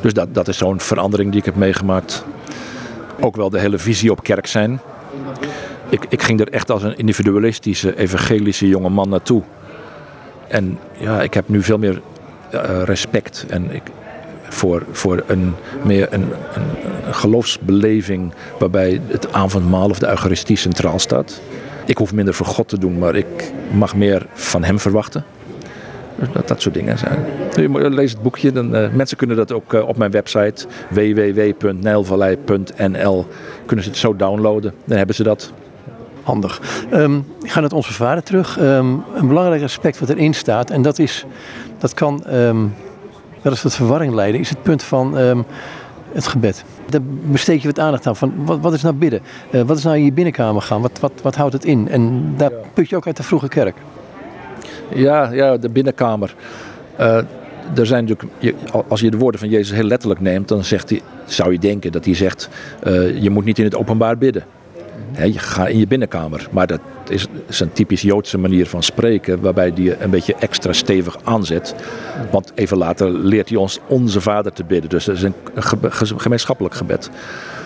[0.00, 2.24] dus dat, dat is zo'n verandering die ik heb meegemaakt.
[3.20, 4.80] Ook wel de hele visie op kerk zijn
[5.90, 9.42] ik, ik ging er echt als een individualistische, evangelische jonge man naartoe.
[10.48, 12.00] En ja, ik heb nu veel meer
[12.54, 13.82] uh, respect en ik,
[14.52, 16.64] voor, voor een, meer een, een,
[17.14, 21.40] geloofsbeleving waarbij het avondmaal of de Eucharistie centraal staat.
[21.84, 25.24] Ik hoef minder voor God te doen, maar ik mag meer van Hem verwachten.
[26.18, 27.24] Dus dat, dat soort dingen zijn.
[27.94, 33.26] Lees het boekje, dan, uh, mensen kunnen dat ook uh, op mijn website www.nijlvallei.nl
[33.66, 34.74] kunnen ze het zo downloaden.
[34.84, 35.52] Dan hebben ze dat.
[36.22, 36.60] Handig.
[36.92, 38.60] Um, ik ga naar onze vader terug.
[38.60, 41.26] Um, een belangrijk aspect wat erin staat, en dat is,
[41.78, 42.74] dat kan um,
[43.42, 45.16] wel eens tot verwarring leiden, is het punt van
[46.12, 46.64] het gebed.
[46.88, 48.16] Daar besteed je wat aandacht aan.
[48.16, 49.20] Van, wat, wat is nou bidden?
[49.50, 50.82] Uh, wat is nou in je binnenkamer gaan?
[50.82, 51.88] Wat, wat, wat houdt het in?
[51.88, 53.76] En daar put je ook uit de vroege kerk.
[54.94, 56.34] Ja, ja de binnenkamer.
[57.00, 57.16] Uh,
[57.74, 58.54] er zijn natuurlijk,
[58.88, 61.92] als je de woorden van Jezus heel letterlijk neemt, dan zegt hij, zou je denken
[61.92, 62.48] dat hij zegt:
[62.86, 64.44] uh, je moet niet in het openbaar bidden.
[65.12, 66.48] Je gaat in je binnenkamer.
[66.50, 67.26] Maar dat is,
[67.60, 71.74] een typisch Joodse manier van spreken, waarbij die een beetje extra stevig aanzet.
[72.30, 74.90] Want even later leert hij ons onze Vader te bidden.
[74.90, 75.34] Dus dat is een
[76.16, 77.10] gemeenschappelijk gebed.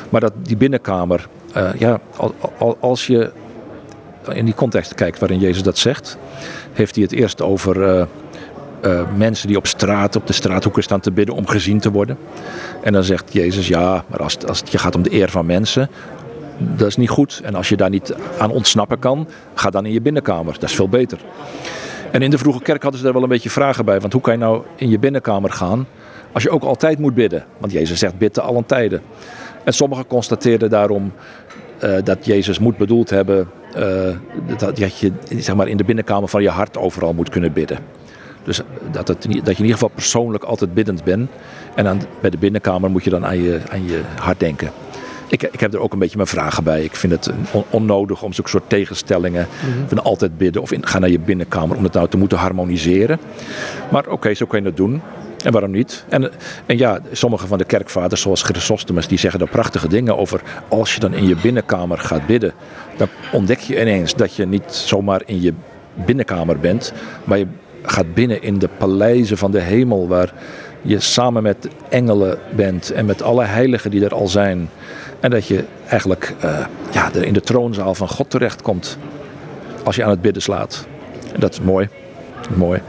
[0.08, 2.00] Maar dat, die binnenkamer, uh, ja,
[2.80, 3.32] als je
[4.32, 6.18] in die context kijkt waarin Jezus dat zegt,
[6.72, 8.04] heeft hij het eerst over uh,
[8.84, 12.18] uh, mensen die op straat, op de straathoeken staan te bidden om gezien te worden.
[12.82, 15.46] En dan zegt Jezus, ja, maar als, als het je gaat om de eer van
[15.46, 15.90] mensen,
[16.58, 17.40] dat is niet goed.
[17.44, 20.52] En als je daar niet aan ontsnappen kan, ga dan in je binnenkamer.
[20.52, 21.18] Dat is veel beter.
[22.10, 24.00] En in de vroege kerk hadden ze daar wel een beetje vragen bij.
[24.00, 25.86] Want hoe kan je nou in je binnenkamer gaan
[26.32, 27.44] als je ook altijd moet bidden?
[27.58, 29.02] Want Jezus zegt bid te allen tijden.
[29.64, 31.12] En sommigen constateerden daarom
[31.84, 34.16] uh, dat Jezus moet bedoeld hebben uh,
[34.56, 37.78] dat, dat je zeg maar, in de binnenkamer van je hart overal moet kunnen bidden.
[38.44, 38.60] Dus
[38.92, 41.30] dat, dat je in ieder geval persoonlijk altijd biddend bent.
[41.74, 44.70] En aan, bij de binnenkamer moet je dan aan je, aan je hart denken.
[45.28, 46.84] Ik, ik heb er ook een beetje mijn vragen bij.
[46.84, 50.86] Ik vind het on, onnodig om zo'n soort tegenstellingen mm van altijd bidden of in,
[50.86, 53.18] ga naar je binnenkamer om het nou te moeten harmoniseren.
[53.90, 55.02] Maar oké, okay, zo kan je het doen.
[55.44, 56.04] En waarom niet?
[56.08, 56.30] En,
[56.66, 60.42] en ja, sommige van de kerkvaders, zoals Chrysostomus, die zeggen er prachtige dingen over.
[60.68, 62.52] Als je dan in je binnenkamer gaat bidden,
[62.96, 65.52] dan ontdek je ineens dat je niet zomaar in je
[65.94, 66.92] binnenkamer bent,
[67.24, 67.46] maar je
[67.82, 70.32] gaat binnen in de paleizen van de hemel, waar
[70.82, 74.68] je samen met engelen bent en met alle heiligen die er al zijn.
[75.24, 78.98] En dat je eigenlijk uh, ja, in de troonzaal van God terechtkomt
[79.84, 80.86] als je aan het bidden slaat.
[81.38, 81.88] Dat is mooi.
[82.54, 82.80] Mooi.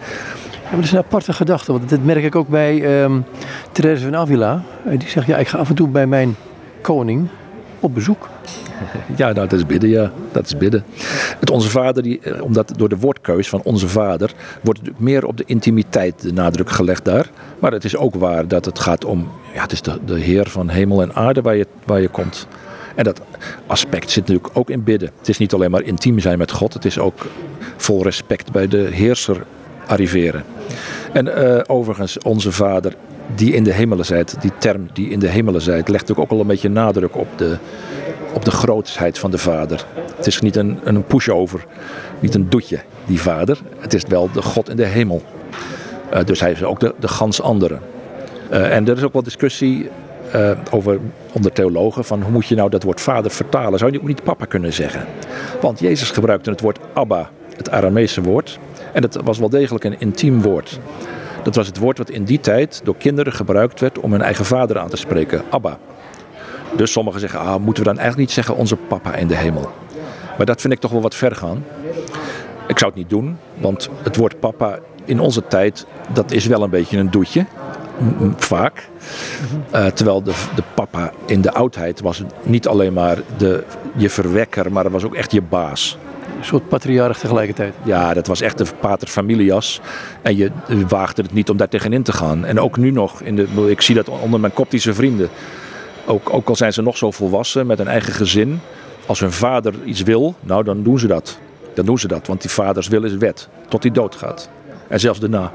[0.64, 3.26] Ja, dat is een aparte gedachte, want dat merk ik ook bij um,
[3.72, 4.62] Therese van Avila.
[4.84, 6.36] Die zegt, ja, ik ga af en toe bij mijn
[6.82, 7.28] koning
[7.80, 8.30] op bezoek.
[9.16, 10.12] Ja, nou, dat is bidden, ja.
[10.32, 10.84] Dat is bidden.
[11.40, 15.38] Het Onze Vader, die, eh, omdat door de woordkeus van Onze Vader, wordt meer op
[15.38, 17.30] de intimiteit de nadruk gelegd daar.
[17.60, 20.50] Maar het is ook waar dat het gaat om, ja, het is de, de Heer
[20.50, 22.48] van hemel en aarde waar je, waar je komt.
[22.96, 23.22] En dat
[23.68, 25.12] aspect zit natuurlijk ook in bidden.
[25.18, 27.26] Het is niet alleen maar intiem zijn met God, het is ook
[27.78, 29.46] vol respect bij de heerser
[29.88, 30.44] arriveren.
[31.14, 32.96] En uh, overigens, onze Vader
[33.36, 36.40] die in de hemelen zijt, die term die in de hemelen zijt, legt ook al
[36.40, 37.58] een beetje nadruk op de,
[38.34, 39.86] op de grootsheid van de Vader.
[40.16, 41.66] Het is niet een, een pushover,
[42.20, 43.58] niet een doetje, die Vader.
[43.80, 45.22] Het is wel de God in de hemel.
[46.14, 47.78] Uh, dus hij is ook de, de gans andere.
[48.52, 49.90] Uh, en er is ook wel discussie
[50.36, 51.00] uh, over
[51.32, 53.80] onder theologen van hoe moet je nou dat woord vader vertalen?
[53.80, 55.06] Zou je ook niet papa kunnen zeggen?
[55.62, 58.60] Want Jezus gebruikte het woord Abba, het Aramese woord.
[58.94, 60.80] En dat was wel degelijk een intiem woord.
[61.46, 64.46] Dat was het woord wat in die tijd door kinderen gebruikt werd om hun eigen
[64.46, 65.78] vader aan te spreken, Abba.
[66.76, 69.72] Dus sommigen zeggen, ah, moeten we dan eigenlijk niet zeggen onze papa in de hemel?
[70.38, 71.66] Maar dat vind ik toch wel wat ver gaan.
[72.68, 76.64] Ik zou het niet doen, want het woord papa in onze tijd, dat is wel
[76.64, 77.46] een beetje een doetje.
[78.36, 78.90] Vaak.
[79.74, 83.64] Uh, terwijl de, de papa in de oudheid was niet alleen maar de,
[83.96, 85.98] je verwekker, maar was ook echt je baas.
[86.38, 87.74] Een soort patriarch tegelijkertijd.
[87.84, 89.82] Ja, dat was echt de pater familias.
[90.22, 90.52] En je
[90.88, 92.46] waagde het niet om daar tegenin te gaan.
[92.46, 95.30] En ook nu nog, in de, ik zie dat onder mijn koptische vrienden.
[96.06, 98.60] Ook, ook al zijn ze nog zo volwassen met een eigen gezin.
[99.06, 101.40] Als hun vader iets wil, nou dan doen ze dat.
[101.74, 103.48] Dan doen ze dat, want die vaders wil is wet.
[103.68, 104.50] Tot hij doodgaat.
[104.88, 105.52] En zelfs daarna.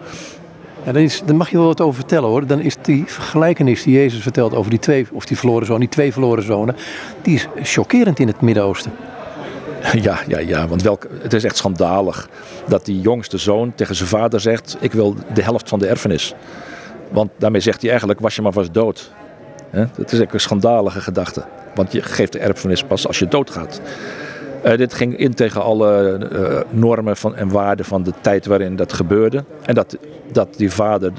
[0.85, 2.47] Ja, dan, is, dan mag je wel wat over vertellen hoor.
[2.47, 5.89] Dan is die vergelijkenis die Jezus vertelt over die twee, of die verloren zoon, die
[5.89, 6.77] twee verloren zonen,
[7.23, 8.93] die is chockerend in het Midden-Oosten.
[10.03, 10.89] Ja, ja, ja, want
[11.23, 12.29] het is echt schandalig
[12.69, 16.35] dat die jongste zoon tegen zijn vader zegt: Ik wil de helft van de erfenis.
[17.09, 19.13] Want daarmee zegt hij eigenlijk: Was je maar vast dood.
[19.97, 21.45] Dat is echt een schandalige gedachte.
[21.75, 23.81] Want je geeft de erfenis pas als je doodgaat.
[24.65, 28.77] Uh, dit ging in tegen alle uh, normen van, en waarden van de tijd waarin
[28.77, 29.45] dat gebeurde.
[29.65, 29.97] En dat,
[30.33, 31.13] dat die vader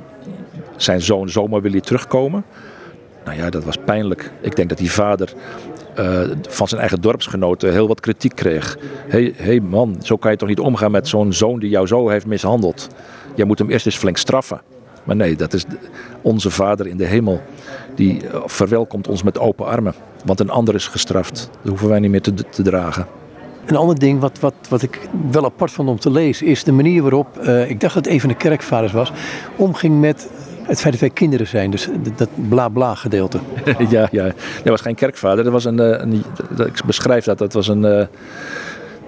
[0.76, 2.44] zijn zoon zomaar wil terugkomen.
[3.26, 4.32] Nou ja, dat was pijnlijk.
[4.42, 5.34] Ik denk dat die vader
[6.00, 8.78] uh, van zijn eigen dorpsgenoten heel wat kritiek kreeg.
[9.08, 11.88] Hé hey, hey man, zo kan je toch niet omgaan met zo'n zoon die jou
[11.88, 12.88] zo heeft mishandeld.
[13.36, 14.62] Jij moet hem eerst eens flink straffen.
[15.04, 15.66] Maar nee, dat is
[16.22, 17.42] onze Vader in de hemel.
[17.96, 19.94] Die verwelkomt ons met open armen.
[20.26, 21.50] Want een ander is gestraft.
[21.62, 23.08] Dat hoeven wij niet meer te, dragen.
[23.66, 25.00] Een ander ding wat, wat, wat ik
[25.32, 28.14] wel apart vond om te lezen, is de manier waarop, uh, ik dacht dat het
[28.14, 29.12] een van de kerkvaders was,
[29.56, 30.30] omging met
[30.72, 31.72] het feit dat wij kinderen zijn.
[31.72, 33.40] Dus dat bla bla gedeelte.
[33.90, 35.44] ja, ja, dat was geen kerkvader.
[35.44, 36.24] Dat was een, een,
[36.58, 37.82] ik beschrijf dat, dat was een,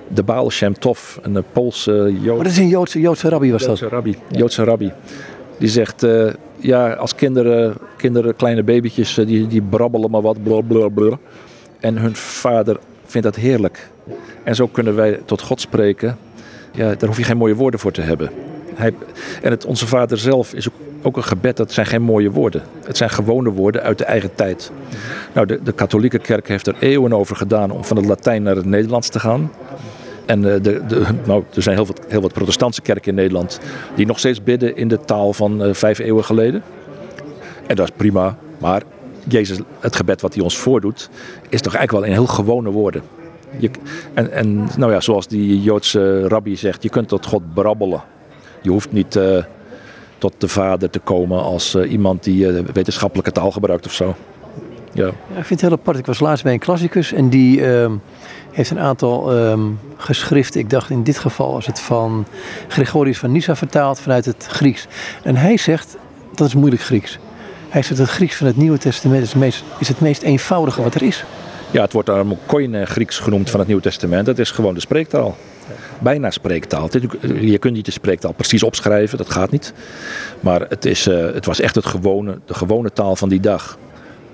[0.08, 2.36] de Baal Shem Tov, een Poolse Jood.
[2.36, 3.94] Maar dat is een Joodse, Joodse rabbi was Joodse dat?
[3.94, 4.92] Rabbi, Joodse rabbi.
[5.58, 11.18] Die zegt, uh, ja, als kinderen, kinderen kleine babytjes, die, die brabbelen maar wat, blablabla.
[11.80, 13.90] En hun vader vindt dat heerlijk.
[14.44, 16.18] En zo kunnen wij tot God spreken.
[16.72, 18.30] Ja, daar hoef je geen mooie woorden voor te hebben.
[18.74, 18.94] Hij,
[19.42, 22.64] en het Onze Vader zelf is ook, ook, een gebed, dat zijn geen mooie woorden.
[22.86, 24.72] Het zijn gewone woorden uit de eigen tijd.
[25.34, 28.56] Nou, de, de katholieke kerk heeft er eeuwen over gedaan om van het Latijn naar
[28.56, 29.52] het Nederlands te gaan.
[30.26, 33.60] En de, de, nou, er zijn heel wat, heel wat protestantse kerken in Nederland
[33.96, 36.64] die nog steeds bidden in de taal van uh, vijf eeuwen geleden.
[37.68, 38.82] En dat is prima, maar
[39.28, 41.10] Jezus, het gebed wat hij ons voordoet,
[41.50, 43.02] is toch eigenlijk wel in heel gewone woorden.
[43.58, 43.72] Je,
[44.14, 48.04] en, en nou ja, zoals die Joodse rabbi zegt, je kunt tot God brabbelen.
[48.62, 49.44] Je hoeft niet uh,
[50.24, 54.16] tot de vader te komen als uh, iemand die uh, wetenschappelijke taal gebruikt of zo.
[54.92, 55.06] Ja.
[55.06, 55.38] ja.
[55.38, 55.98] ik vind het heel apart.
[55.98, 57.92] Ik was laatst bij een klassicus en die uh,
[58.52, 60.60] heeft een aantal um, geschriften.
[60.60, 62.26] Ik dacht in dit geval was het van
[62.68, 64.88] Gregorius van Nyssa vertaald vanuit het Grieks.
[65.24, 65.98] En hij zegt,
[66.36, 67.20] dat is moeilijk Grieks.
[67.70, 70.82] Hij zegt het Grieks van het Nieuwe Testament is het meest, is het meest eenvoudige
[70.84, 71.24] wat er is.
[71.72, 74.28] Ja, het wordt daarom koine Grieks genoemd van het Nieuwe Testament.
[74.28, 75.36] Het is gewoon de spreektaal.
[76.00, 76.90] Bijna spreektaal.
[77.40, 79.74] Je kunt niet de spreektaal precies opschrijven, dat gaat niet.
[80.40, 83.78] Maar het, is, uh, het was echt het gewone, de gewone taal van die dag.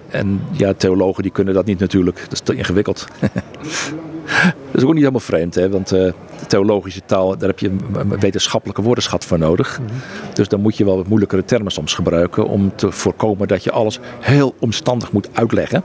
[0.10, 2.20] En ja, theologen die kunnen dat niet natuurlijk.
[2.24, 3.08] Dat is te ingewikkeld.
[4.72, 5.70] dat is ook niet helemaal vreemd, hè?
[5.70, 6.00] want uh,
[6.40, 9.80] de theologische taal, daar heb je een wetenschappelijke woordenschat voor nodig.
[9.80, 9.98] Mm-hmm.
[10.34, 13.72] Dus dan moet je wel wat moeilijkere termen soms gebruiken om te voorkomen dat je
[13.72, 15.84] alles heel omstandig moet uitleggen.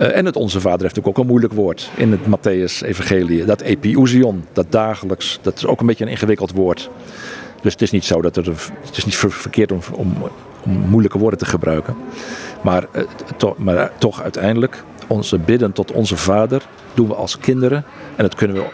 [0.00, 3.44] Uh, en het Onze Vader heeft natuurlijk ook een moeilijk woord in het Matthäus-evangelie.
[3.44, 6.90] Dat epiousion, dat dagelijks, dat is ook een beetje een ingewikkeld woord.
[7.62, 8.46] Dus het is niet zo dat er,
[8.84, 10.12] het is niet verkeerd om, om,
[10.62, 11.96] om moeilijke woorden te gebruiken.
[12.62, 12.86] Maar,
[13.42, 17.84] uh, maar toch uiteindelijk, onze bidden tot onze Vader doen we als kinderen.
[18.16, 18.64] En dat kunnen we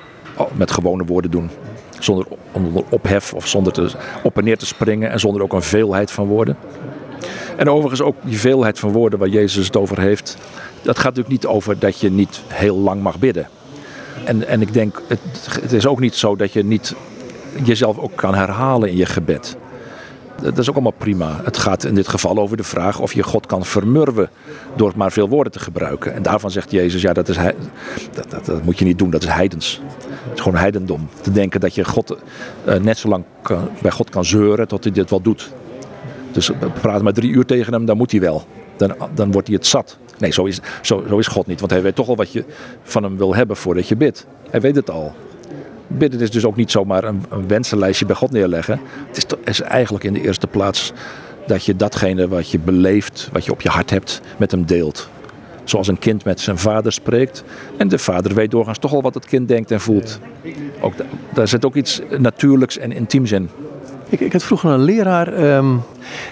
[0.52, 1.50] met gewone woorden doen.
[1.98, 3.90] Zonder onder ophef of zonder te,
[4.22, 6.56] op en neer te springen en zonder ook een veelheid van woorden.
[7.56, 10.36] En overigens ook die veelheid van woorden waar Jezus het over heeft.
[10.82, 13.48] Dat gaat natuurlijk niet over dat je niet heel lang mag bidden.
[14.24, 16.94] En, en ik denk, het, is ook niet zo dat je niet
[17.64, 19.56] jezelf ook kan herhalen in je gebed.
[20.42, 21.40] Dat is ook allemaal prima.
[21.42, 24.30] Het gaat in dit geval over de vraag of je God kan vermurwen
[24.76, 26.14] door maar veel woorden te gebruiken.
[26.14, 27.36] En daarvan zegt Jezus, ja, dat, is,
[28.12, 29.80] dat, dat, dat moet je niet doen, dat is heidens.
[30.28, 31.08] Het is gewoon heidendom.
[31.20, 32.16] Te denken dat je God
[32.66, 33.24] uh, net zo lang
[33.82, 35.50] bij God kan zeuren tot hij dit wel doet.
[36.32, 38.44] Dus praat maar drie uur tegen hem, dan moet hij wel.
[38.76, 39.98] Dan, dan wordt hij het zat.
[40.18, 41.60] Nee, zo is, zo, zo is God niet.
[41.60, 42.44] Want hij weet toch al wat je
[42.82, 44.26] van hem wil hebben voordat je bidt.
[44.50, 45.14] Hij weet het al.
[45.86, 48.80] Bidden is dus ook niet zomaar een, een wensenlijstje bij God neerleggen.
[49.06, 50.92] Het is, is eigenlijk in de eerste plaats
[51.46, 55.08] dat je datgene wat je beleeft, wat je op je hart hebt, met hem deelt.
[55.64, 57.44] Zoals een kind met zijn vader spreekt.
[57.76, 60.18] En de vader weet doorgaans toch al wat het kind denkt en voelt.
[60.80, 60.94] Ook,
[61.34, 63.48] daar zit ook iets natuurlijks en intiems in.
[64.10, 65.82] Ik, ik had vroeger een leraar um,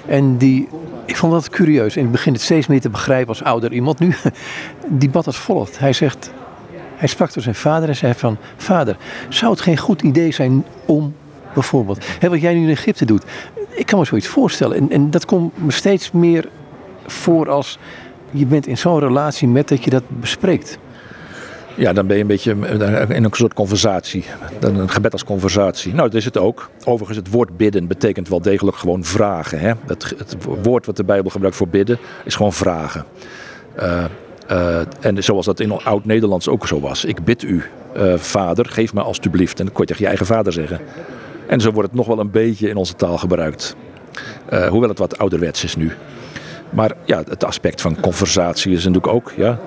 [0.06, 0.68] en die,
[1.04, 1.96] ik vond dat curieus.
[1.96, 3.98] In het begin het steeds meer te begrijpen als ouder iemand.
[3.98, 4.14] Nu,
[4.88, 5.78] die bad als volgt.
[5.78, 6.32] Hij zegt,
[6.96, 8.96] hij sprak door zijn vader en zei van, vader,
[9.28, 11.14] zou het geen goed idee zijn om
[11.54, 13.24] bijvoorbeeld, hè, wat jij nu in Egypte doet.
[13.70, 14.76] Ik kan me zoiets voorstellen.
[14.76, 16.48] En, en dat komt me steeds meer
[17.06, 17.78] voor als
[18.30, 20.78] je bent in zo'n relatie met dat je dat bespreekt.
[21.78, 22.56] Ja, dan ben je een beetje
[23.08, 24.24] in een soort conversatie.
[24.58, 25.94] Dan een gebed als conversatie.
[25.94, 26.70] Nou, dat is het ook.
[26.84, 29.58] Overigens, het woord bidden betekent wel degelijk gewoon vragen.
[29.58, 29.72] Hè?
[29.86, 33.04] Het, het woord wat de Bijbel gebruikt voor bidden is gewoon vragen.
[33.78, 34.04] Uh,
[34.50, 37.04] uh, en zoals dat in oud-Nederlands ook zo was.
[37.04, 37.62] Ik bid u,
[37.96, 39.58] uh, vader, geef me alstublieft.
[39.58, 40.80] En dat kon je tegen je eigen vader zeggen.
[41.46, 43.76] En zo wordt het nog wel een beetje in onze taal gebruikt.
[44.68, 45.92] hoewel het wat ouderwets is nu.
[46.70, 49.33] Maar ja, het aspect van conversatie is natuurlijk ook.
[49.37, 49.59] Ja,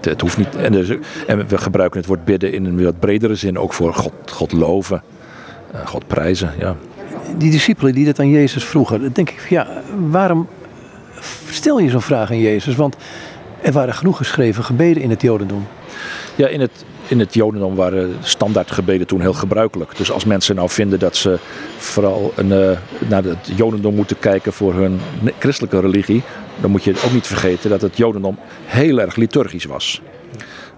[0.00, 0.56] het, hoeft niet.
[0.56, 0.88] En, dus,
[1.26, 4.52] en, we gebruiken het woord bidden in een wat bredere zin ook voor God, God
[4.52, 5.02] loven,
[5.74, 6.52] uh, God prijzen.
[6.58, 6.76] Ja.
[7.36, 9.66] Die discipelen die dat aan Jezus vroegen, dan denk ik, ja,
[10.10, 10.48] waarom
[11.50, 12.76] stel je zo'n vraag aan Jezus?
[12.76, 12.96] Want
[13.62, 15.66] er waren genoeg geschreven gebeden in het Jodendom.
[16.34, 19.96] Ja, in het, in het Jodendom waren standaardgebeden toen heel gebruikelijk.
[19.96, 21.38] Dus als mensen nou vinden dat ze
[21.78, 22.70] vooral een, uh,
[23.08, 25.00] naar het Jodendom moeten kijken voor hun
[25.38, 26.22] christelijke religie,
[26.60, 30.02] dan moet je ook niet vergeten dat het Jodendom heel erg liturgisch was.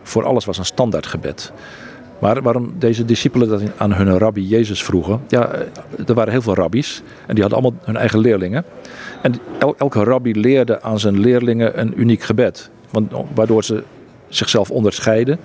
[0.02, 1.52] Voor alles was een standaardgebed.
[2.18, 5.20] Maar waarom deze discipelen dat aan hun rabbi Jezus vroegen?
[5.28, 5.60] Ja, eh,
[6.06, 8.64] er waren heel veel rabbies en die hadden allemaal hun eigen leerlingen.
[9.22, 9.34] En
[9.78, 12.70] elke rabbi leerde aan zijn leerlingen een uniek gebed.
[12.90, 13.82] Want, waardoor ze
[14.28, 15.38] zichzelf onderscheiden.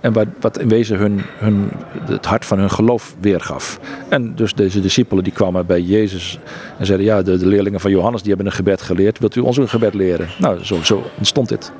[0.00, 1.70] En wat in wezen hun, hun,
[2.04, 3.80] het hart van hun geloof weergaf.
[4.08, 6.38] En dus deze discipelen die kwamen bij Jezus
[6.78, 9.18] en zeiden: Ja, de, leerlingen van Johannes die hebben een gebed geleerd.
[9.18, 10.28] Wilt u ons een gebed leren?
[10.38, 11.72] Nou, zo, ontstond dit.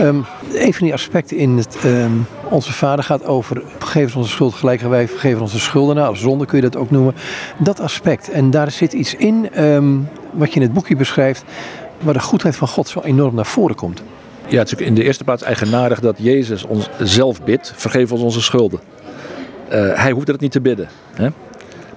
[0.00, 4.54] Um, een van die aspecten in het um, Onze Vader gaat over vergeven onze schuld
[4.54, 5.96] gelijk wij vergeven onze schulden.
[5.96, 7.14] Nou, zonde kun je dat ook noemen.
[7.58, 8.30] Dat aspect.
[8.30, 11.44] En daar zit iets in um, wat je in het boekje beschrijft,
[12.00, 14.02] waar de goedheid van God zo enorm naar voren komt.
[14.48, 18.22] Ja, het is in de eerste plaats eigenaardig dat Jezus ons zelf bidt, vergeef ons
[18.22, 18.80] onze schulden.
[19.72, 20.88] Uh, hij hoefde het niet te bidden.
[21.14, 21.28] Hè?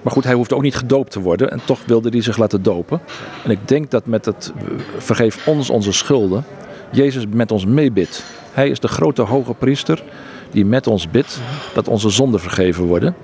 [0.02, 2.62] Maar goed, hij hoefde ook niet gedoopt te worden en toch wilde hij zich laten
[2.62, 3.00] dopen.
[3.44, 4.52] En ik denk dat met het
[4.96, 6.44] vergeef ons onze schulden,
[6.90, 8.24] Jezus met ons meebidt.
[8.52, 10.02] Hij is de grote hoge priester
[10.50, 11.40] die met ons bidt
[11.74, 13.14] dat onze zonden vergeven worden.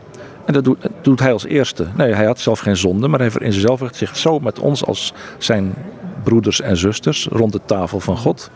[0.44, 1.86] En dat doet, doet, hij als eerste.
[1.96, 5.74] Nee, hij had zelf geen zonde, maar hij zichzelf zich zo met ons als zijn
[6.22, 8.50] broeders en zusters rond de tafel van God.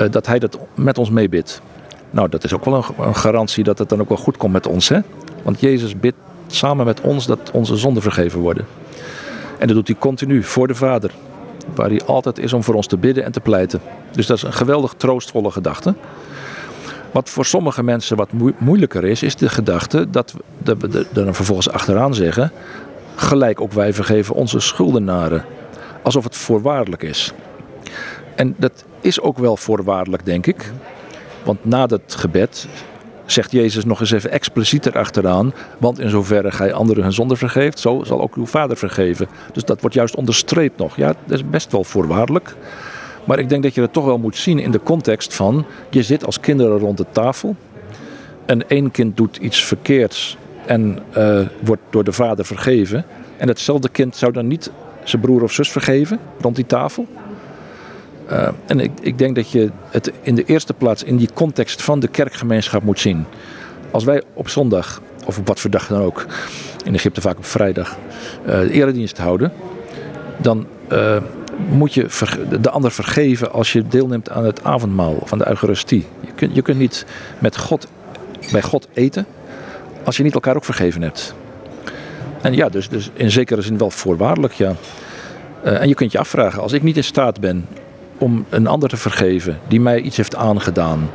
[0.00, 1.60] Uh, dat hij dat met ons meebidt.
[2.10, 4.66] Nou, dat is ook wel een, garantie dat het dan ook wel goed komt met
[4.66, 4.88] ons.
[4.88, 4.98] Hè?
[5.42, 8.66] Want Jezus bidt samen met ons dat onze zonden vergeven worden.
[9.58, 11.10] En dat doet hij continu voor de Vader.
[11.74, 13.80] Waar hij altijd is om voor ons te bidden en te pleiten.
[14.10, 15.94] Dus dat is een geweldig troostvolle gedachte.
[17.10, 18.28] Wat voor sommige mensen wat
[18.58, 22.52] moeilijker is, is de gedachte dat we er dan vervolgens achteraan zeggen:
[23.14, 25.44] gelijk ook wij vergeven onze schuldenaren.
[26.02, 27.32] Alsof het voorwaardelijk is.
[28.34, 30.72] En dat is ook wel voorwaardelijk, denk ik.
[31.44, 32.68] Want na dat gebed
[33.26, 35.52] zegt Jezus nog eens even expliciet erachteraan.
[35.78, 39.28] Want in zoverre gij anderen hun zonde vergeeft, zo zal ook uw vader vergeven.
[39.52, 40.96] Dus dat wordt juist onderstreept nog.
[40.96, 42.56] Ja, dat is best wel voorwaardelijk.
[43.24, 45.64] Maar ik denk dat je het toch wel moet zien in de context van...
[45.90, 47.56] je zit als kinderen rond de tafel...
[48.46, 53.04] en één kind doet iets verkeerds en uh, wordt door de vader vergeven...
[53.36, 54.70] en hetzelfde kind zou dan niet
[55.04, 57.06] zijn broer of zus vergeven rond die tafel...
[58.32, 61.82] Uh, en ik, ik, denk dat je het in de eerste plaats in die context
[61.82, 63.24] van de kerkgemeenschap moet zien.
[63.90, 66.26] Als wij op zondag, of op wat voor dag dan ook,
[66.84, 67.96] in Egypte vaak op vrijdag,
[68.46, 69.52] uh, de eredienst houden,
[70.36, 71.16] dan uh,
[71.68, 72.06] moet je
[72.60, 76.06] de ander vergeven als je deelneemt aan het avondmaal van de Eucharistie.
[76.20, 77.06] Je kunt, je kunt niet
[77.38, 77.88] met God,
[78.52, 79.26] bij God eten
[80.04, 81.34] als je niet elkaar ook vergeven hebt.
[82.42, 84.74] En ja, dus, dus in zekere zin wel voorwaardelijk, ja.
[85.62, 87.66] en je kunt je afvragen, als ik niet in staat ben
[88.22, 91.10] om een ander te vergeven die mij iets heeft aangedaan.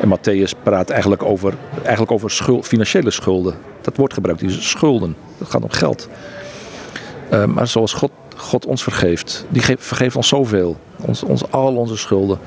[0.00, 3.54] En Matthäus praat eigenlijk over, eigenlijk over schuld, financiële schulden.
[3.80, 5.16] Dat wordt gebruikt, die schulden.
[5.38, 6.08] Dat gaat om geld.
[7.32, 10.76] Uh, maar zoals God, God ons vergeeft, die geeft, vergeeft ons zoveel.
[11.00, 12.38] Ons, ons, al onze schulden.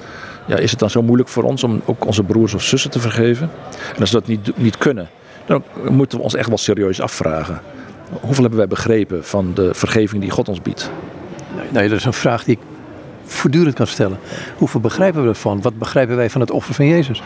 [0.47, 2.99] Ja, is het dan zo moeilijk voor ons om ook onze broers of zussen te
[2.99, 3.49] vergeven?
[3.93, 5.09] En als we dat niet, niet kunnen,
[5.45, 7.61] dan moeten we ons echt wel serieus afvragen.
[8.21, 10.91] Hoeveel hebben wij begrepen van de vergeving die God ons biedt?
[11.69, 12.61] Nee, dat is een vraag die ik
[13.31, 14.17] voortdurend kan stellen.
[14.57, 15.61] Hoeveel begrijpen we ervan?
[15.61, 17.23] Wat begrijpen wij van het offer van Jezus?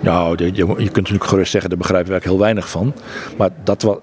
[0.00, 2.94] Nou, je, kunt natuurlijk gerust zeggen, daar begrijpen we heel weinig van.
[3.36, 4.00] Maar dat wat,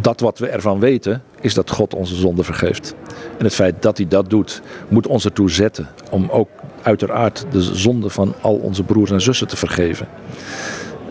[0.00, 2.94] dat wat we ervan weten, is dat God onze zonde vergeeft.
[3.38, 6.48] En het feit dat hij dat doet, moet ons ertoe zetten om ook
[6.82, 10.08] uiteraard de zonde van al onze broers en zussen te vergeven.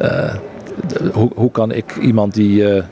[0.02, 0.36] Uh,
[1.14, 2.84] hoe, hoe, kan ik iemand die uh,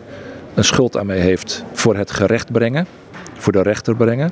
[0.54, 2.88] een schuld aan mij heeft voor het gerecht brengen,
[3.34, 4.32] voor de rechter brengen?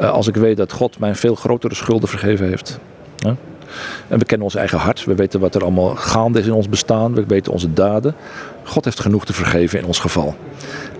[0.00, 2.78] Uh, als ik weet dat God mij veel grotere schulden vergeven heeft.
[4.08, 5.04] En we kennen ons eigen hart.
[5.04, 7.14] We weten wat er allemaal gaande is in ons bestaan.
[7.14, 8.14] We weten onze daden.
[8.64, 10.34] God heeft genoeg te vergeven in ons geval.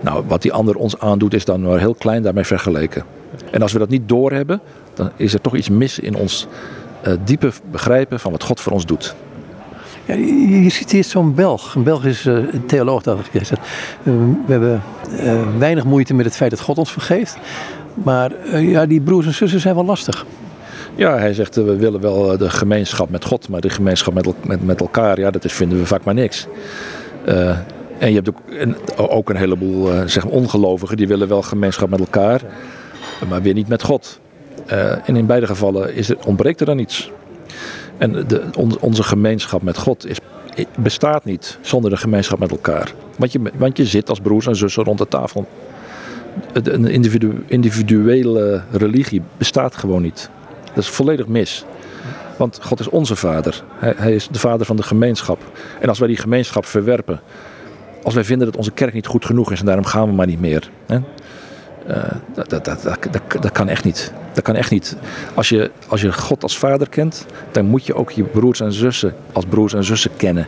[0.01, 3.03] Nou, wat die ander ons aandoet is dan maar heel klein daarmee vergeleken.
[3.51, 4.61] En als we dat niet doorhebben,
[4.93, 6.47] dan is er toch iets mis in ons
[7.07, 9.15] uh, diepe begrijpen van wat God voor ons doet.
[10.05, 13.61] Ja, je, je citeert zo'n Belg, een Belgische uh, theoloog dat ik gezegd.
[14.03, 14.81] We hebben
[15.57, 17.37] weinig moeite met het feit dat God ons vergeeft.
[18.03, 20.25] Maar uh, ja, die broers en zussen zijn wel lastig.
[20.95, 24.65] Ja, hij zegt we willen wel de gemeenschap met God, maar de gemeenschap met, met,
[24.65, 26.47] met elkaar, ja, dat is, vinden we vaak maar niks.
[27.97, 31.99] En je hebt ook een, ook een heleboel zeg ongelovigen die willen wel gemeenschap met
[31.99, 32.41] elkaar,
[33.29, 34.19] maar weer niet met God.
[35.05, 37.11] En in beide gevallen is er, ontbreekt er dan iets.
[37.97, 40.17] En de, on, onze gemeenschap met God is,
[40.77, 42.93] bestaat niet zonder de gemeenschap met elkaar.
[43.17, 45.47] Want je, want je zit als broers en zussen rond de tafel.
[46.53, 50.29] Een individu, individuele religie bestaat gewoon niet.
[50.73, 51.65] Dat is volledig mis.
[52.37, 53.63] Want God is onze vader.
[53.73, 55.39] Hij, hij, is de vader van de gemeenschap.
[55.79, 57.19] En als wij die gemeenschap verwerpen.
[58.03, 60.27] Als wij vinden dat onze kerk niet goed genoeg is en daarom gaan we maar
[60.27, 60.69] niet meer.
[60.85, 60.97] Hè?
[61.89, 62.99] Uh, dat, dat, dat,
[63.41, 64.13] dat, kan echt niet.
[64.33, 64.95] Dat kan echt niet.
[65.33, 68.73] Als je, als je God als vader kent, dan moet je ook je broers en
[68.73, 70.47] zussen als broers en zussen kennen.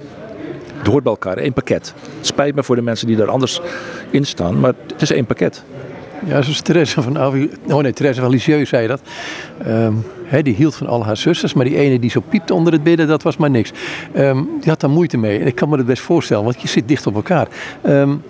[0.77, 1.93] Het hoort bij elkaar, één pakket.
[2.17, 3.61] Het spijt me voor de mensen die daar anders
[4.09, 5.63] in staan, maar het is één pakket.
[6.25, 7.23] Ja, zoals Therese van,
[7.67, 9.01] oh nee, Therese van Lisieux zei dat.
[9.67, 12.73] Um, he, die hield van al haar zusters, maar die ene die zo piepte onder
[12.73, 13.71] het bidden, dat was maar niks.
[14.15, 15.39] Um, die had daar moeite mee.
[15.39, 17.47] En ik kan me dat best voorstellen, want je zit dicht op elkaar.
[17.85, 18.21] Um,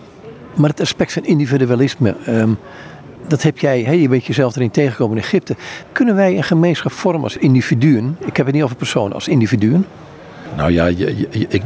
[0.56, 2.16] maar het aspect van individualisme,
[3.28, 5.56] dat heb jij, hey, je bent jezelf erin tegengekomen in Egypte.
[5.92, 8.18] Kunnen wij een gemeenschap vormen als individuen?
[8.26, 9.86] Ik heb het niet over personen, als individuen.
[10.56, 11.64] Nou ja, je, je, ik,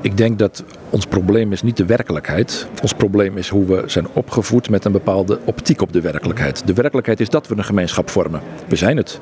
[0.00, 2.66] ik, denk dat ons probleem is niet de werkelijkheid.
[2.82, 6.66] Ons probleem is hoe we zijn opgevoed met een bepaalde optiek op de werkelijkheid.
[6.66, 8.40] De werkelijkheid is dat we een gemeenschap vormen.
[8.66, 9.20] We zijn het.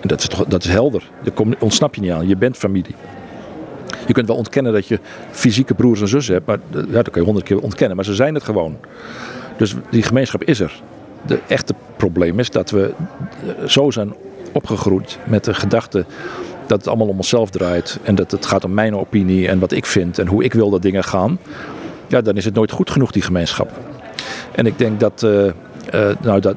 [0.00, 1.10] En dat is, toch, dat is helder.
[1.22, 2.28] Daar ontsnap je niet aan.
[2.28, 2.94] Je bent familie.
[4.06, 4.98] Je kunt wel ontkennen dat je
[5.30, 7.96] fysieke broers en zussen hebt, maar ja, dat kan je honderd keer ontkennen.
[7.96, 8.76] Maar ze zijn het gewoon.
[9.56, 10.82] Dus die gemeenschap is er.
[11.26, 12.92] De echte probleem is dat we
[13.66, 14.14] zo zijn
[14.52, 16.04] opgegroeid met de gedachte
[16.70, 17.98] dat het allemaal om onszelf draait.
[18.02, 20.70] En dat het gaat om mijn opinie en wat ik vind en hoe ik wil
[20.70, 21.38] dat dingen gaan.
[22.06, 23.70] Ja, dan is het nooit goed genoeg, die gemeenschap.
[24.52, 25.22] En ik denk dat.
[25.22, 25.44] Uh,
[25.94, 26.56] uh, nou, dat,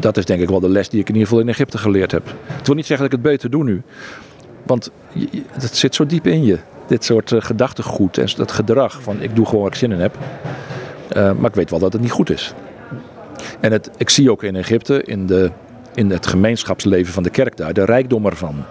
[0.00, 2.10] dat is denk ik wel de les die ik in ieder geval in Egypte geleerd
[2.10, 2.34] heb.
[2.46, 3.82] Het wil niet zeggen dat ik het beter doe nu.
[4.66, 4.90] Want
[5.52, 6.58] het zit zo diep in je.
[6.86, 10.00] Dit soort uh, gedachtegoed en dat gedrag van ik doe gewoon wat ik zin in
[10.00, 10.16] heb.
[11.14, 12.54] maar ik weet wel dat het niet goed is.
[13.60, 15.50] En het, ik zie ook in Egypte, in, de,
[15.94, 18.64] in het gemeenschapsleven van de kerk daar, de rijkdom ervan.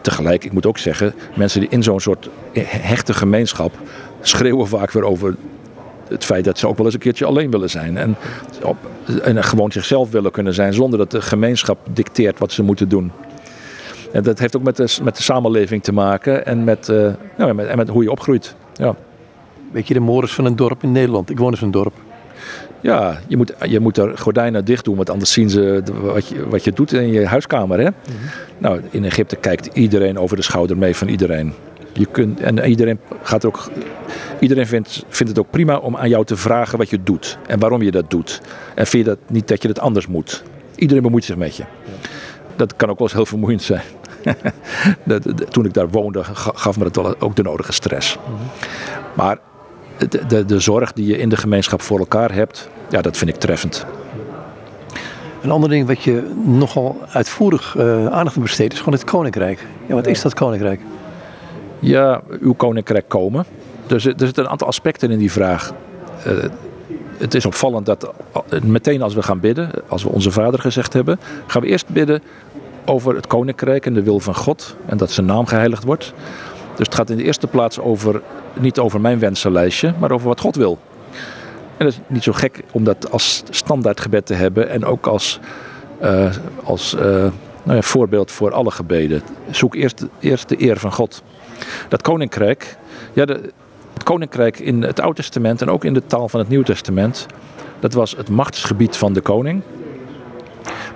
[0.00, 2.28] Tegelijk, ik moet ook zeggen, mensen die in zo'n soort
[2.62, 3.72] hechte gemeenschap
[4.20, 5.34] schreeuwen vaak weer over
[6.08, 7.96] het feit dat ze ook wel eens een keertje alleen willen zijn.
[7.96, 8.16] En,
[8.62, 8.76] op,
[9.22, 13.12] en gewoon zichzelf willen kunnen zijn zonder dat de gemeenschap dicteert wat ze moeten doen.
[14.12, 17.52] En dat heeft ook met de, met de samenleving te maken en met, uh, ja,
[17.52, 18.56] met, en met hoe je opgroeit.
[18.74, 18.94] Ja.
[19.72, 21.30] Weet je de mores van een dorp in Nederland?
[21.30, 21.92] Ik woon in zo'n dorp.
[22.86, 26.48] Ja, je moet, je moet er gordijnen dicht doen, want anders zien ze wat je,
[26.48, 27.78] wat je doet in je huiskamer.
[27.78, 27.84] Hè?
[27.84, 28.16] Mm -hmm.
[28.58, 31.52] Nou, in Egypte kijkt iedereen over de schouder mee van iedereen.
[31.92, 33.70] Je kunt, en iedereen, gaat ook,
[34.40, 37.58] iedereen vindt, vindt het ook prima om aan jou te vragen wat je doet en
[37.58, 38.40] waarom je dat doet.
[38.74, 40.42] En vind je dat niet dat je het anders moet.
[40.76, 41.64] Iedereen bemoeit zich met je.
[42.56, 43.82] Dat kan ook wel eens heel vermoeiend zijn.
[45.04, 48.16] dat, toen ik daar woonde, gaf me dat wel ook de nodige stress.
[48.16, 48.46] Mm -hmm.
[49.14, 49.38] Maar
[49.98, 53.30] de, de, de zorg die je in de gemeenschap voor elkaar hebt, ja, dat vind
[53.30, 53.86] ik treffend.
[55.42, 59.66] Een ander ding wat je nogal uitvoerig uh, aandacht besteedt is gewoon het koninkrijk.
[59.86, 60.80] Ja, wat is dat koninkrijk?
[61.78, 63.44] Ja, uw koninkrijk komen.
[63.86, 65.72] Dus er zitten een aantal aspecten in die vraag.
[66.26, 66.32] Uh,
[67.18, 68.12] het is opvallend dat
[68.64, 72.22] meteen als we gaan bidden, als we onze vader gezegd hebben, gaan we eerst bidden
[72.84, 76.12] over het koninkrijk en de wil van God en dat zijn naam geheiligd wordt.
[76.76, 78.22] Dus het gaat in de eerste plaats over,
[78.60, 80.78] niet over mijn wensenlijstje, maar over wat God wil.
[81.76, 85.40] En dat is niet zo gek om dat als standaardgebed te hebben en ook als,
[86.02, 87.00] uh, als uh,
[87.62, 89.22] nou ja, voorbeeld voor alle gebeden.
[89.50, 91.22] Zoek eerst, eerst de eer van God.
[91.88, 92.76] Dat koninkrijk,
[93.12, 93.52] ja, de,
[93.92, 97.26] het koninkrijk in het Oude Testament en ook in de taal van het Nieuw Testament,
[97.80, 99.62] dat was het machtsgebied van de koning.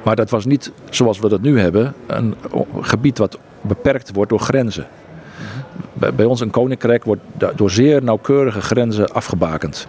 [0.02, 2.34] Maar dat was niet zoals we dat nu hebben, een
[2.80, 4.86] gebied wat beperkt wordt door grenzen.
[5.92, 7.22] Bij, ons een koninkrijk wordt
[7.56, 9.88] door zeer nauwkeurige grenzen afgebakend.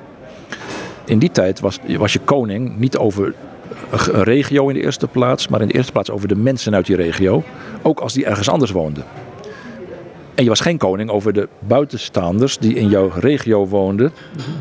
[1.06, 3.34] In die tijd was, was je koning niet over
[3.92, 6.86] een regio in de eerste plaats, maar in de eerste plaats over de mensen uit
[6.86, 7.44] die regio,
[7.82, 9.04] ook als die ergens anders woonden.
[10.36, 14.12] En je was geen koning over de buitenstaanders die in jouw regio woonden,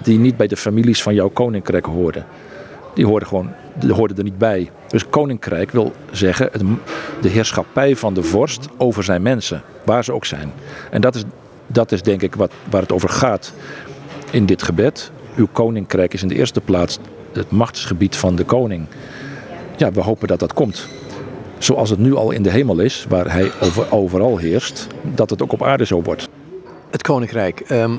[0.03, 2.27] die niet bij de families van jouw koninkrijk hoorden.
[2.95, 3.53] Die hoorden gewoon
[3.89, 4.71] hoorden er niet bij.
[4.89, 6.51] Dus koninkrijk wil zeggen
[7.21, 10.53] de heerschappij van de vorst over zijn mensen, waar ze ook zijn.
[10.91, 11.25] En dat is,
[11.67, 13.53] dat is denk ik wat, waar het over gaat
[14.31, 15.11] in dit gebed.
[15.37, 16.99] Uw koninkrijk is in de eerste plaats
[17.33, 18.87] het machtsgebied van de koning.
[19.77, 20.89] Ja, we hopen dat dat komt.
[21.59, 25.43] Zoals het nu al in de hemel is, waar hij over, overal heerst, dat het
[25.43, 26.29] ook op aarde zo wordt.
[26.91, 27.61] het koninkrijk.
[27.61, 27.97] Ehm,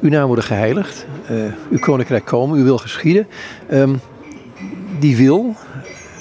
[0.00, 1.06] uw naam wordt geheiligd.
[1.30, 3.26] Uh, uw koninkrijk komen, uw wil geschieden.
[3.68, 3.94] Ehm,
[4.98, 5.54] die wil,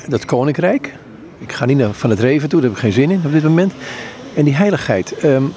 [0.07, 0.93] dat koninkrijk.
[1.38, 3.32] Ik ga niet naar van het reven toe, daar heb ik geen zin in op
[3.32, 3.73] dit moment.
[4.36, 5.23] En die heiligheid.
[5.23, 5.53] Um,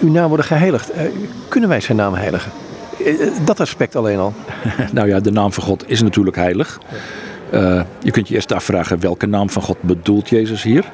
[0.00, 0.94] uw naam wordt geheiligd.
[0.94, 1.02] Uh,
[1.48, 2.52] kunnen wij zijn naam heiligen?
[2.98, 4.32] Uh, dat aspect alleen al.
[4.92, 6.80] nou ja, de naam van God is natuurlijk heilig.
[8.02, 10.84] je kunt je eerst afvragen welke naam van God bedoelt Jezus hier.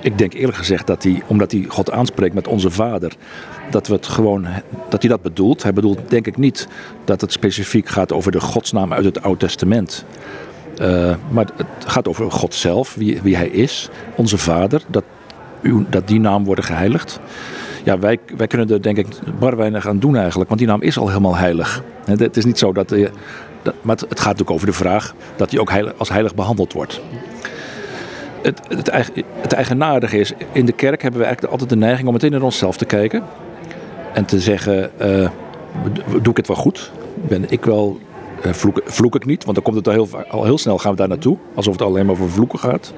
[0.00, 3.12] Ik denk eerlijk gezegd dat hij, omdat hij God aanspreekt met onze Vader,
[3.70, 4.46] dat, we het gewoon,
[4.88, 5.62] dat hij dat bedoelt.
[5.62, 6.68] Hij bedoelt denk ik niet
[7.04, 10.04] dat het specifiek gaat over de godsnaam uit het Oude Testament.
[10.80, 15.04] Uh, maar het gaat over God zelf, wie, wie hij is, onze Vader, dat,
[15.88, 17.20] dat die naam wordt geheiligd.
[17.84, 19.06] Ja, wij, wij kunnen er denk ik
[19.38, 21.82] bar weinig aan doen eigenlijk, want die naam is al helemaal heilig.
[22.04, 25.60] Het is niet zo dat, dat maar het gaat natuurlijk over de vraag dat hij
[25.60, 27.00] ook als heilig behandeld wordt
[28.44, 32.12] het, het, het eigenaardige is, in de kerk hebben we eigenlijk altijd de neiging om
[32.12, 33.22] meteen naar onszelf te kijken.
[34.12, 35.28] En te zeggen, uh,
[36.22, 36.92] doe ik het wel goed?
[37.14, 37.98] Ben ik wel,
[38.52, 39.44] vloek, vloek, ik niet?
[39.44, 41.36] Want dan komt het al heel, al heel snel gaan we daar naartoe.
[41.54, 42.94] Alsof het alleen maar over vloeken gaat.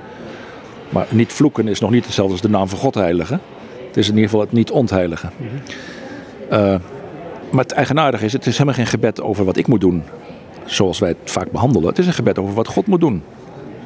[0.88, 3.40] Maar niet vloeken is nog niet hetzelfde als de naam van God heiligen.
[3.86, 5.30] Het is in ieder geval het niet ontheiligen.
[6.52, 6.74] Uh,
[7.50, 10.02] maar het eigenaardige is, het is helemaal geen gebed over wat ik moet doen.
[10.64, 11.88] Zoals wij het vaak behandelen.
[11.88, 13.22] Het is een gebed over wat God moet doen.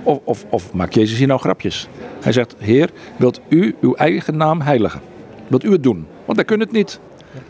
[0.02, 1.88] Of, of, of maakt Jezus hier nou grapjes?
[2.20, 5.00] Hij zegt, Heer, wilt u uw eigen naam heiligen?
[5.46, 6.06] Wilt u het doen?
[6.24, 7.00] Want wij kunnen het niet.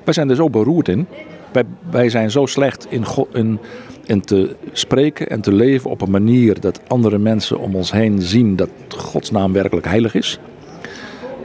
[0.05, 1.07] Wij zijn er zo beroerd in.
[1.53, 3.59] Wij, wij zijn zo slecht in, God, in,
[4.11, 8.23] in te spreken en te leven op een manier dat andere mensen om ons heen
[8.23, 10.39] zien dat Gods naam werkelijk heilig is.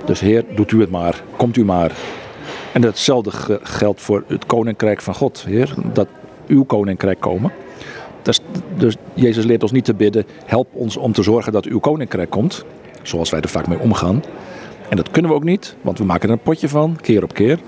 [0.05, 1.23] Dus Heer, doet u het maar.
[1.37, 1.91] Komt u maar.
[2.73, 5.43] En hetzelfde geldt voor het koninkrijk van God.
[5.47, 6.07] Heer, dat
[6.47, 7.51] uw koninkrijk komen.
[8.21, 8.39] Dus,
[8.77, 12.29] dus Jezus leert ons niet te bidden, help ons om te zorgen dat uw koninkrijk
[12.29, 12.65] komt.
[13.01, 14.23] Zoals wij er vaak mee omgaan.
[14.89, 17.33] En dat kunnen we ook niet, want we maken er een potje van, keer op
[17.33, 17.59] keer.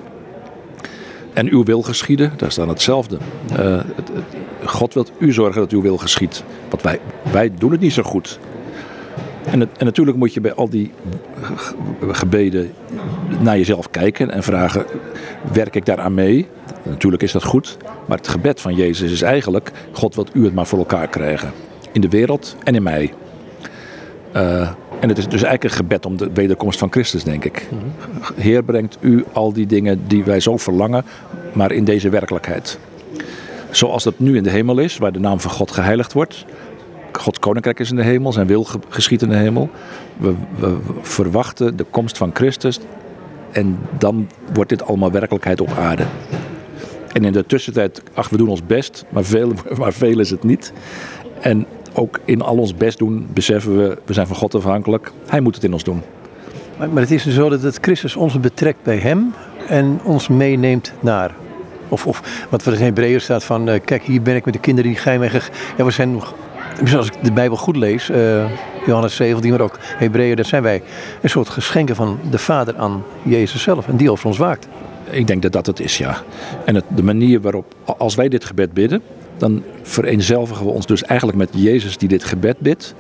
[1.34, 3.18] En uw wil geschieden, daar staat hetzelfde.
[3.52, 4.12] Uh, het,
[4.68, 6.44] God wil u zorgen dat uw wil geschiet.
[6.70, 7.00] Want wij,
[7.32, 8.40] wij doen het niet zo goed.
[9.52, 10.92] En, het, en, natuurlijk moet je bij al die
[12.12, 12.74] gebeden
[13.40, 14.86] naar jezelf kijken en vragen:
[15.54, 16.48] werk ik daaraan mee?
[16.84, 20.54] Natuurlijk is dat goed, maar het gebed van Jezus is eigenlijk: God wilt u het
[20.54, 21.52] maar voor elkaar krijgen.
[21.92, 23.14] In de wereld en in mij.
[24.36, 27.68] Uh, en het is dus eigenlijk een gebed om de wederkomst van Christus, denk ik.
[28.36, 31.06] Heer, brengt u al die dingen die wij zo verlangen,
[31.54, 32.80] maar in deze werkelijkheid.
[33.72, 36.46] Zoals dat nu in de hemel is, waar de naam van God geheiligd wordt.
[37.12, 39.70] Gods koninkrijk is in de hemel, zijn wil geschiet in de hemel.
[40.18, 40.34] We,
[41.02, 42.80] verwachten de komst van Christus
[43.52, 46.04] en dan wordt dit allemaal werkelijkheid op aarde.
[47.14, 50.74] En in de tussentijd, ach, we doen ons best, maar veel, maar is het niet.
[51.40, 55.12] En ook in al ons best doen beseffen we, we zijn van God afhankelijk.
[55.28, 56.02] Hij moet het in ons doen.
[56.78, 59.34] Maar, maar het is dus zo dat Christus ons betrekt bij hem
[59.68, 61.36] en ons meeneemt naar.
[61.90, 64.60] Of, of wat voor in Hebreeën staat van, uh, kijk hier ben ik met de
[64.60, 65.24] kinderen die geheim
[65.78, 66.34] Ja, we zijn nog,
[66.96, 68.46] als ik de Bijbel goed lees, uh,
[68.86, 70.84] Johannes 17, maar ook Hebreeën, dat zijn wij
[71.22, 73.88] een soort geschenken van de Vader aan Jezus zelf.
[73.88, 74.68] En die over ons waakt.
[75.10, 76.18] Ik denk dat dat het is, ja.
[76.66, 79.02] En het, de manier waarop, als wij dit gebed bidden,
[79.38, 82.96] dan vereenzelvigen we ons dus eigenlijk met Jezus die dit gebed bidt.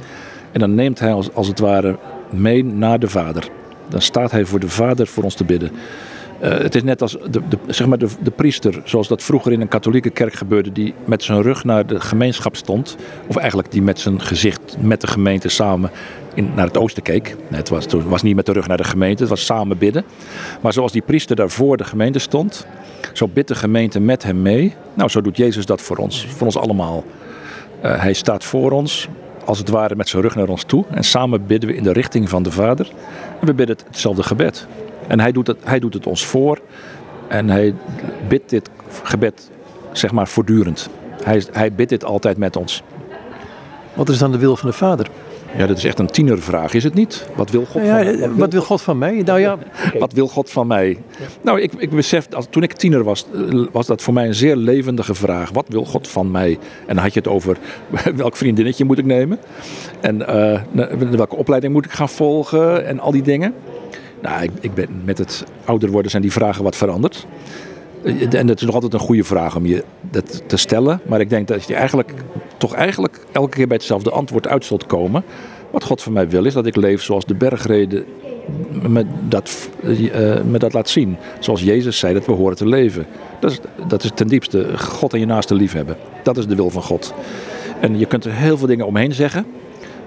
[0.52, 1.98] En dan neemt hij als, als het ware
[2.30, 3.50] mee naar de Vader.
[3.88, 5.72] Dan staat hij voor de Vader voor ons te bidden.
[6.42, 9.68] Uh, het is net als de, zeg maar de, priester, zoals dat vroeger in een
[9.68, 12.98] katholieke kerk gebeurde, die met zijn rug naar de gemeenschap stond.
[13.28, 15.92] Of eigenlijk die met zijn gezicht met de gemeente samen
[16.34, 17.36] in, naar het oosten keek.
[17.48, 20.04] Het, was, het was niet met de rug naar de gemeente, het was samen bidden.
[20.62, 22.68] Maar zoals die priester daar voor de gemeente stond,
[23.14, 24.76] zo bidt de gemeente met hem mee.
[24.94, 27.04] Nou, zo doet Jezus dat voor ons, voor ons allemaal.
[27.84, 29.08] Uh, hij staat voor ons,
[29.46, 30.86] als het ware met zijn rug naar ons toe.
[30.90, 32.92] En samen bidden we in de richting van de Vader.
[33.40, 34.68] En we bidden hetzelfde gebed.
[35.08, 36.60] En hij doet het, hij doet het ons voor.
[37.28, 37.76] En hij
[38.28, 38.70] bidt dit
[39.04, 39.50] gebed,
[39.92, 40.90] zeg maar, voortdurend.
[41.24, 42.84] Hij, hij bidt dit altijd met ons.
[43.94, 45.08] Wat is dan de wil van de Vader?
[45.58, 47.28] Ja, dat is echt een tienervraag, is het niet?
[47.36, 49.22] Wat wil God ja, van, wat, wat wil God van mij?
[49.26, 49.58] Nou ja.
[50.00, 50.98] Wat wil God van mij?
[51.42, 54.34] Nou, ik, ik besef, als, toen ik tiener was, eh, was dat voor mij een
[54.34, 55.50] zeer levendige vraag.
[55.52, 56.58] Wat wil God van mij?
[56.86, 57.58] En dan had je het over
[58.16, 59.40] welk vriendinnetje moet ik nemen?
[60.00, 60.60] En uh,
[61.12, 62.86] welke opleiding moet ik gaan volgen?
[62.86, 63.54] En al die dingen.
[64.28, 67.28] Nou, ik, ik ben, met het ouder worden zijn die vragen wat veranderd.
[68.04, 71.02] Eh, en het is nog altijd een goede vraag om je dat te stellen.
[71.06, 72.14] Maar ik denk dat je eigenlijk
[72.58, 75.24] toch eigenlijk elke keer bij hetzelfde antwoord uit zult komen.
[75.72, 78.06] Wat God van mij wil is dat ik leef zoals de bergreden
[78.72, 81.18] me dat, uh, dat laat zien.
[81.40, 83.06] Zoals Jezus zei dat we horen te leven.
[83.40, 85.98] Dat is, dat is ten diepste God en je naaste liefhebben.
[86.24, 87.14] Dat is de wil van God.
[87.80, 89.46] En je kunt er heel veel dingen omheen zeggen.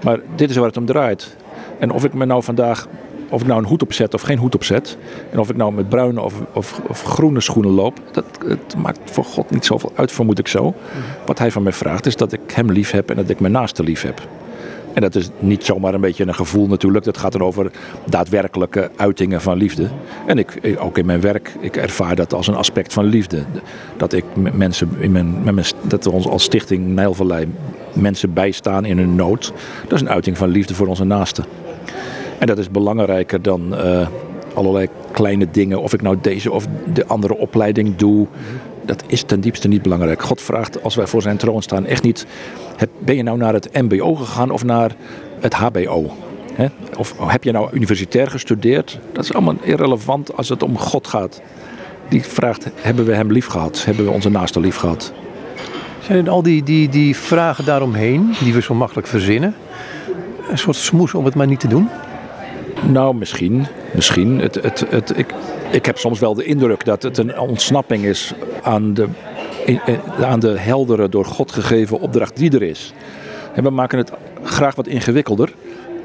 [0.03, 1.35] Maar dit is waar het om draait.
[1.79, 2.87] En of ik me nou vandaag
[3.31, 4.97] of ik nou een hoed opzet of geen hoed opzet.
[5.31, 7.99] En of ik nou met bruine of, of, of groene schoenen loop.
[8.11, 10.73] Dat het maakt voor God niet zoveel uit, vermoed ik zo.
[11.25, 13.53] Wat hij van mij vraagt is dat ik hem lief heb en dat ik mijn
[13.53, 14.21] naaste lief heb.
[14.93, 17.05] En dat is niet zomaar een beetje een gevoel natuurlijk.
[17.05, 17.71] Dat gaat dan over
[18.05, 19.87] daadwerkelijke uitingen van liefde.
[20.25, 23.43] En ik, ook in mijn werk, ik ervaar dat als een aspect van liefde.
[23.97, 24.23] Dat ik
[24.53, 27.47] mensen in mijn, met mijn, dat we ons als stichting Nijlvallei
[27.93, 29.53] mensen bijstaan in hun nood.
[29.83, 31.45] Dat is een uiting van liefde voor onze naasten.
[32.41, 34.07] En dat is belangrijker dan uh,
[34.53, 35.81] allerlei kleine dingen.
[35.81, 38.27] Of ik nou deze of de andere opleiding doe.
[38.85, 40.21] Dat is ten diepste niet belangrijk.
[40.21, 42.25] God vraagt als wij voor zijn troon staan echt niet.
[42.99, 44.95] Ben je nou naar het MBO gegaan of naar
[45.39, 46.11] het HBO?
[46.97, 48.99] Of heb je nou universitair gestudeerd?
[49.11, 51.41] Dat is allemaal irrelevant als het om God gaat.
[52.09, 53.85] Die vraagt: hebben we hem lief gehad?
[53.85, 55.13] Hebben we onze naaste lief gehad?
[55.99, 59.55] Zijn al die, die, die vragen daaromheen, die we zo makkelijk verzinnen,
[60.49, 61.89] een soort smoes om het maar niet te doen?
[62.89, 63.65] Nou, misschien.
[63.93, 64.39] misschien.
[64.39, 65.33] Het, het, het, ik,
[65.71, 69.07] ik heb soms wel de indruk dat het een ontsnapping is aan de,
[70.21, 72.93] aan de heldere, door God gegeven opdracht die er is.
[73.53, 74.11] En we maken het
[74.43, 75.53] graag wat ingewikkelder.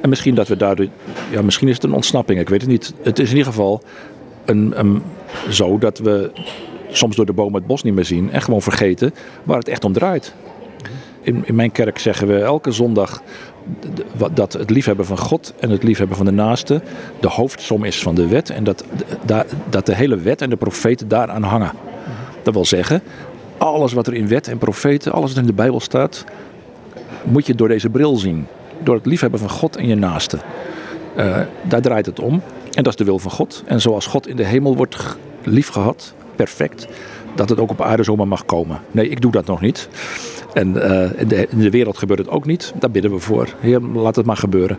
[0.00, 0.86] En misschien dat we daardoor.
[1.30, 2.94] Ja, misschien is het een ontsnapping, ik weet het niet.
[3.02, 3.82] Het is in ieder geval
[4.44, 5.02] een, een,
[5.48, 6.30] zo dat we
[6.90, 9.84] soms door de boom het bos niet meer zien en gewoon vergeten waar het echt
[9.84, 10.34] om draait.
[11.26, 13.22] In, in mijn kerk zeggen we elke zondag
[14.34, 16.82] dat het liefhebben van God en het liefhebben van de naaste
[17.20, 18.50] de hoofdsom is van de wet.
[18.50, 18.84] En dat,
[19.68, 21.70] dat de hele wet en de profeten daaraan hangen.
[22.42, 23.02] Dat wil zeggen,
[23.58, 26.24] alles wat er in wet en profeten, alles wat in de Bijbel staat,
[27.22, 28.46] moet je door deze bril zien.
[28.82, 30.38] Door het liefhebben van God en je naaste.
[31.16, 32.42] Uh, daar draait het om.
[32.72, 33.62] En dat is de wil van God.
[33.66, 34.96] En zoals God in de hemel wordt
[35.42, 36.86] liefgehad, perfect,
[37.34, 38.80] dat het ook op aarde zomaar mag komen.
[38.90, 39.88] Nee, ik doe dat nog niet.
[40.56, 42.72] En uh, in, de, in, de, wereld gebeurt het ook niet.
[42.78, 43.48] Daar bidden we voor.
[43.94, 44.78] Laat het maar gebeuren.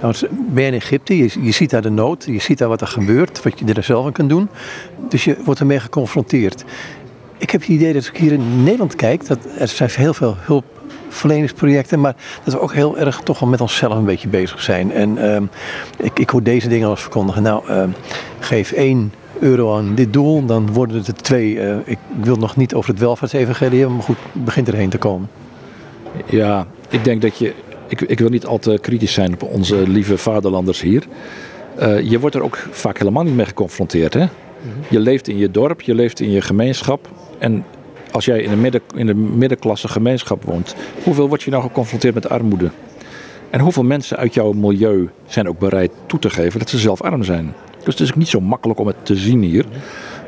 [0.00, 3.42] Nou, ben in Egypte, je, ziet daar de nood, je ziet daar wat er gebeurt,
[3.42, 4.48] wat je er zelf aan kunt doen.
[5.08, 6.64] Dus je wordt ermee geconfronteerd.
[7.38, 10.36] Ik heb het idee dat ik hier in Nederland kijk, dat er zijn heel veel
[10.38, 14.92] hulpverleningsprojecten, maar dat we ook heel erg toch wel met onszelf een beetje bezig zijn.
[14.92, 15.36] En uh,
[15.98, 17.42] ik, ik hoor deze dingen als verkondigen.
[17.42, 17.84] Nou, uh,
[18.38, 21.54] geef één euro aan dit doel, dan worden het er twee.
[21.54, 25.28] Uh, ik wil nog niet over het welvaartsevangelie maar goed, het begint erheen te komen.
[26.26, 27.52] Ja, ik denk dat je.
[27.88, 31.06] Ik, ik wil niet al te kritisch zijn op onze lieve vaderlanders hier.
[31.80, 34.14] Uh, je wordt er ook vaak helemaal niet mee geconfronteerd.
[34.14, 34.26] Hè?
[34.88, 37.08] Je leeft in je dorp, je leeft in je gemeenschap.
[37.38, 37.64] En
[38.10, 40.74] als jij in de, midden, in de middenklasse gemeenschap woont,
[41.04, 42.70] hoeveel word je nou geconfronteerd met armoede?
[43.50, 47.02] En hoeveel mensen uit jouw milieu zijn ook bereid toe te geven dat ze zelf
[47.02, 47.54] arm zijn?
[47.86, 49.64] Dus het is niet zo makkelijk om het te zien hier.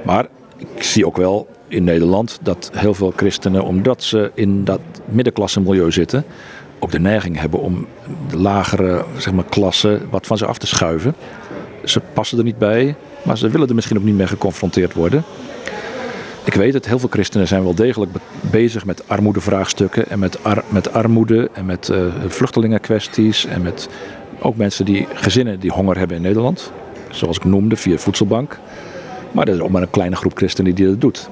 [0.04, 4.80] Maar ik zie ook wel in Nederland dat heel veel christenen, omdat ze in dat
[5.04, 6.24] middenklasse milieu zitten,
[6.78, 7.86] ook de neiging hebben om
[8.30, 11.14] de lagere zeg maar, klasse wat van ze af te schuiven.
[11.84, 15.22] Ze passen er niet bij, maar ze willen er misschien ook niet mee geconfronteerd worden.
[16.44, 20.38] Ik weet het, heel veel christenen zijn wel degelijk bezig met armoedevraagstukken en met,
[20.68, 23.88] met armoede en met uh, vluchtelingenkwesties en met
[24.40, 26.72] ook mensen die gezinnen die honger hebben in Nederland
[27.10, 28.58] zoals ik noemde, via voedselbank.
[29.32, 31.28] Maar er is ook maar een kleine groep christenen die dat doet.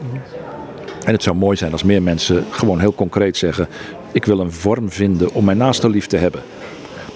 [1.05, 3.68] En het zou mooi zijn als meer mensen gewoon heel concreet zeggen:
[4.12, 6.43] Ik wil een vorm vinden om mijn naaste lief te hebben.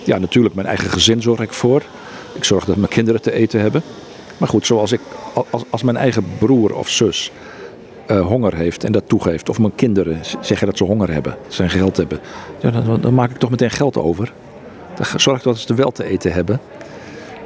[0.04, 1.82] Ja, natuurlijk, mijn eigen gezin zorg ik voor.
[2.34, 3.82] Ik zorg dat mijn kinderen te eten hebben.
[4.38, 5.00] Maar goed, zoals ik,
[5.50, 7.32] als, als mijn eigen broer of zus
[8.11, 11.54] uh, honger heeft en dat toegeeft, of mijn kinderen zeggen dat ze honger hebben, dat
[11.54, 12.18] ze geld hebben,
[12.61, 14.32] ja, dan, dan, maak ik toch meteen geld over.
[14.94, 16.61] Dan zorg ik dat ze wel te eten hebben.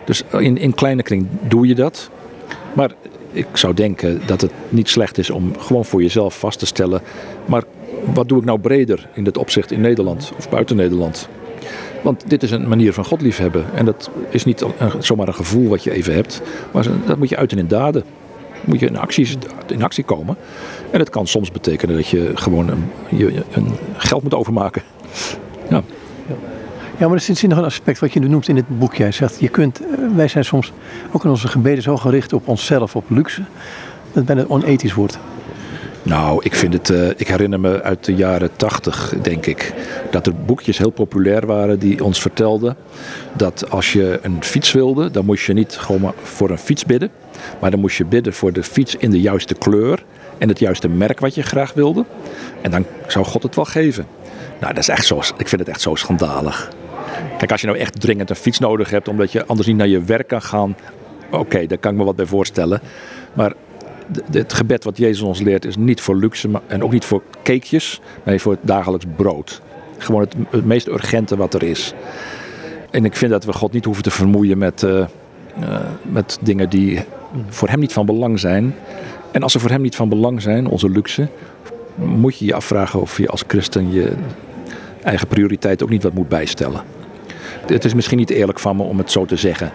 [0.05, 2.11] Dus in, in kleine kring doe je dat.
[2.73, 2.91] Maar
[3.33, 7.01] ik zou denken dat het niet slecht is om gewoon voor jezelf vast te stellen.
[7.47, 7.63] Maar
[8.15, 11.29] wat doe ik nou breder in dit opzicht in Nederland of buiten Nederland?
[12.03, 13.65] Want dit is een manier van God liefhebben.
[13.75, 14.65] En dat is niet
[14.99, 16.43] zomaar een gevoel wat je even hebt.
[16.71, 18.05] Maar dat moet je uiten in daden.
[18.65, 18.99] Moet je in,
[19.67, 20.37] in actie komen.
[20.91, 24.83] En het kan soms betekenen dat je gewoon een, je, een geld moet overmaken.
[25.71, 25.83] Ja.
[26.99, 28.95] Ja, maar er zit nog een aspect wat je noemt in het boek.
[28.95, 30.73] Jij zegt, je kunt, eh, wij zijn soms
[31.13, 35.19] ook in onze gebeden zo gericht op onszelf, op luxe, dat het bijna onethisch wordt.
[36.03, 36.89] Nou, ik vind het.
[36.89, 39.75] Uh, ik herinner me uit de jaren tachtig, denk ik,
[40.11, 42.77] dat er boekjes heel populair waren die ons vertelden
[43.33, 46.85] dat als je een fiets wilde, dan moest je niet gewoon maar voor een fiets
[46.85, 47.11] bidden,
[47.61, 50.05] maar dan moest je bidden voor de fiets in de juiste kleur
[50.39, 52.05] en het juiste merk wat je graag wilde.
[52.61, 54.07] En dan zou God het wel geven.
[54.61, 55.21] Nou, dat is echt zo.
[55.37, 56.71] Ik vind het echt zo schandalig.
[57.39, 59.89] Kijk, als je nou echt dringend een fiets nodig hebt omdat je anders niet naar
[59.89, 60.77] je werk kan gaan,
[61.31, 62.81] oké, daar kan ik me wat bij voorstellen.
[63.33, 63.53] Maar
[64.31, 68.01] het gebed wat Jezus ons leert is niet voor luxe en ook niet voor cakejes,
[68.23, 69.62] maar voor het dagelijks brood.
[69.99, 71.95] Gewoon het, meest urgente wat er is.
[72.91, 75.07] En ik vind dat we God niet hoeven te vermoeien met, uh,
[76.03, 77.01] met dingen die
[77.49, 78.75] voor hem niet van belang zijn.
[79.31, 81.29] En als ze voor hem niet van belang zijn, onze luxe,
[81.95, 84.12] moet je je afvragen of je als christen je
[85.03, 86.83] eigen prioriteit ook niet wat moet bijstellen.
[87.67, 89.71] Het is misschien niet eerlijk van me om het zo te zeggen.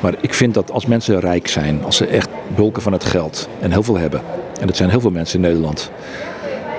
[0.00, 3.48] Maar ik vind dat als mensen rijk zijn, als ze echt bulken van het geld
[3.60, 4.20] en heel veel hebben,
[4.60, 5.90] en dat zijn heel veel mensen in Nederland,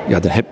[0.07, 0.45] ja, dan heb,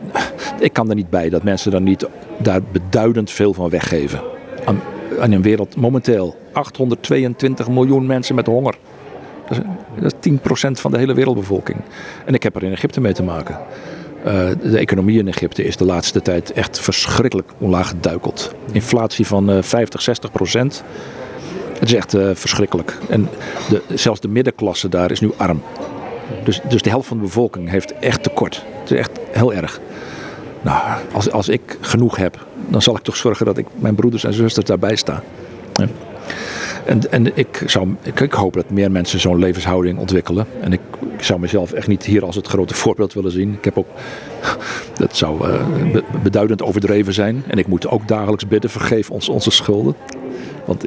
[0.59, 2.07] ik kan er niet bij dat mensen dan niet
[2.37, 4.21] daar beduidend veel van weggeven.
[4.65, 4.81] Aan,
[5.19, 8.75] aan een wereld momenteel 822 miljoen mensen met honger.
[9.47, 9.63] Dat is,
[10.01, 11.77] dat is 10% van de hele wereldbevolking.
[12.25, 13.57] En ik heb er in Egypte mee te maken.
[14.25, 18.53] Uh, de economie in Egypte is de laatste tijd echt verschrikkelijk omlaag geduikeld.
[18.71, 20.83] Inflatie van uh, 50, 60 procent.
[21.79, 22.97] Het is echt uh, verschrikkelijk.
[23.09, 23.29] En
[23.69, 25.61] de, zelfs de middenklasse daar is nu arm.
[26.43, 28.65] Dus, dus de helft van de bevolking heeft echt tekort.
[28.79, 29.79] Het is echt heel erg.
[30.61, 34.23] Nou, als, als ik genoeg heb, dan zal ik toch zorgen dat ik mijn broeders
[34.23, 35.23] en zusters daarbij sta.
[35.73, 35.87] Ja.
[36.85, 40.45] En, en ik, zou, ik, hoop dat meer mensen zo'n levenshouding ontwikkelen.
[40.61, 40.81] En ik,
[41.19, 43.53] zou mezelf echt niet hier als het grote voorbeeld willen zien.
[43.53, 43.87] Ik heb ook,
[44.97, 45.65] dat zou uh,
[46.23, 47.43] beduidend overdreven zijn.
[47.47, 49.95] En ik moet ook dagelijks bidden, vergeef ons onze schulden.
[50.65, 50.85] Want,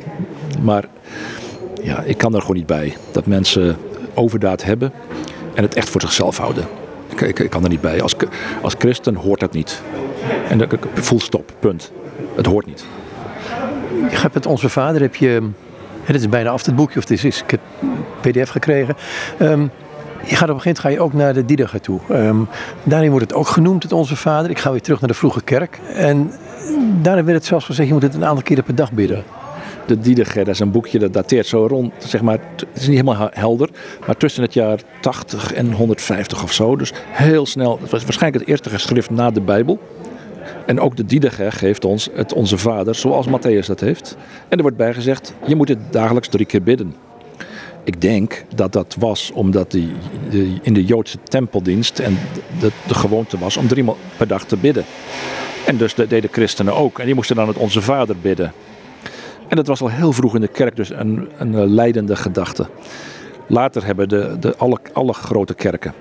[0.63, 0.85] maar
[1.83, 3.77] ja, ik kan er gewoon niet bij dat mensen
[4.15, 4.93] overdaad hebben
[5.55, 6.65] en het echt voor zichzelf houden.
[7.09, 8.03] Ik, ik, kan er niet bij.
[8.03, 8.15] Als,
[8.63, 9.83] als christen hoort dat niet.
[10.49, 11.93] En de, full stop, punt.
[12.35, 12.85] Het hoort niet.
[14.11, 15.49] Je hebt met Onze Vader, heb je,
[16.03, 17.61] het is bijna af het boekje, of het is, ik heb
[18.21, 18.97] pdf gekregen.
[19.41, 19.71] Um,
[20.27, 22.01] je gaat op een gegeven moment ga je ook naar de Diediger toe.
[22.11, 22.49] Um,
[22.83, 24.51] daarin wordt het ook genoemd, het Onze Vader.
[24.51, 25.81] Ik ga weer terug naar de vroege kerk.
[25.95, 26.33] En
[27.03, 29.25] daarin werd het zelfs gezegd, je moet het een aantal keren per dag bidden
[29.87, 33.01] de Diediger, dat is een boekje dat dateert zo rond, zeg maar, het is niet
[33.01, 33.69] helemaal helder,
[34.07, 36.77] maar tussen het jaar 80 en 150 of zo.
[36.77, 39.79] Dus heel snel, het was waarschijnlijk het eerste geschrift na de Bijbel.
[40.67, 44.17] En ook de Diediger geeft ons het Onze Vader, zoals Matthäus dat heeft.
[44.49, 46.95] En er wordt bijgezegd, je moet het dagelijks drie keer bidden.
[47.85, 49.93] Ik denk dat dat was omdat die,
[50.63, 52.19] in de Joodse tempeldienst en
[52.61, 54.85] de, de gewoonte was om drie maal per dag te bidden.
[55.67, 56.99] En dus dat deden christenen ook.
[56.99, 58.53] En die moesten dan het Onze Vader bidden.
[59.49, 62.67] En dat was al heel vroeg in de kerk dus een, een eh, leidende gedachte.
[63.47, 65.95] Later hebben de, de, alle, alle grote kerken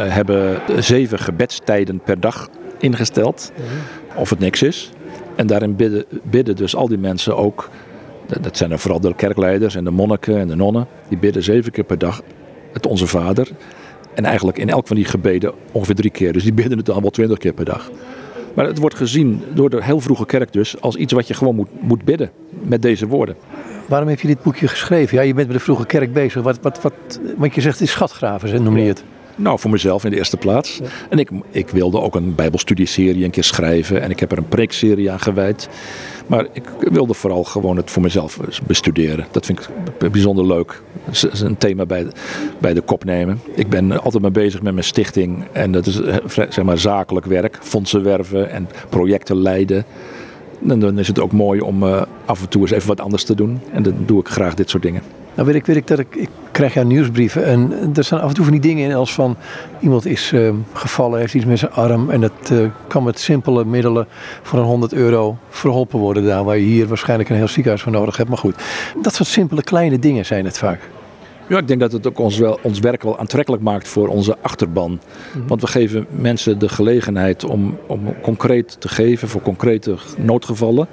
[0.00, 2.48] uh, hebben zeven gebedstijden per dag
[2.84, 3.52] ingesteld.
[4.16, 4.90] Of het niks is.
[5.36, 7.70] En daarin bidden, bidden dus al die mensen ook.
[8.40, 10.86] Dat zijn er vooral de kerkleiders en de monniken en de nonnen.
[11.08, 12.22] Die bidden zeven keer per dag
[12.72, 13.48] het Onze Vader.
[14.14, 16.32] En eigenlijk in elk van die gebeden ongeveer drie keer.
[16.32, 17.90] Dus die bidden het allemaal twintig keer per dag.
[18.54, 21.54] Maar het wordt gezien door de heel vroege kerk dus als iets wat je gewoon
[21.54, 22.30] moet, moet bidden
[22.62, 23.36] met deze woorden.
[23.88, 25.16] Waarom heb je dit boekje geschreven?
[25.16, 26.42] Ja, je bent met de vroege kerk bezig.
[26.42, 29.04] Wat, wat, wat, want je zegt het is schatgraven, noem je het.
[29.36, 30.80] Nou, voor mezelf in de eerste plaats.
[31.08, 34.02] En ik, ik wilde ook een bijbelstudieserie een keer schrijven.
[34.02, 35.68] En ik heb er een preekserie aan gewijd.
[36.26, 39.26] Maar ik wilde vooral gewoon het voor mezelf bestuderen.
[39.30, 39.60] Dat vind
[39.98, 40.82] ik bijzonder leuk.
[41.42, 42.06] Een thema bij,
[42.58, 43.40] bij de kop nemen.
[43.54, 45.44] Ik ben altijd mee bezig met mijn stichting.
[45.52, 46.16] En dat is eh,
[46.48, 47.58] zeg maar zakelijk werk.
[47.60, 49.84] Fondsen werven en projecten leiden.
[50.68, 53.24] En dan is het ook mooi om uh, af en toe eens even wat anders
[53.24, 53.60] te doen.
[53.72, 55.02] En dan doe ik graag dit soort dingen.
[55.34, 58.28] Nou weet ik, weet ik dat ik, ik krijg jouw nieuwsbrieven en er staan af
[58.28, 59.36] en toe van die dingen in als van
[59.80, 63.64] iemand is uh, gevallen, heeft iets met zijn arm en dat uh, kan met simpele
[63.64, 64.06] middelen
[64.42, 67.92] voor een 100 euro verholpen worden daar waar je hier waarschijnlijk een heel ziekenhuis voor
[67.92, 68.28] nodig hebt.
[68.28, 68.54] Maar goed,
[69.02, 70.80] dat soort simpele kleine dingen zijn het vaak.
[71.48, 74.36] Ja, ik denk dat het ook ons, wel, ons werk wel aantrekkelijk maakt voor onze
[74.40, 75.00] achterban.
[75.34, 75.46] Mhm.
[75.46, 80.88] Want we geven mensen de gelegenheid om, om concreet te geven voor concrete noodgevallen.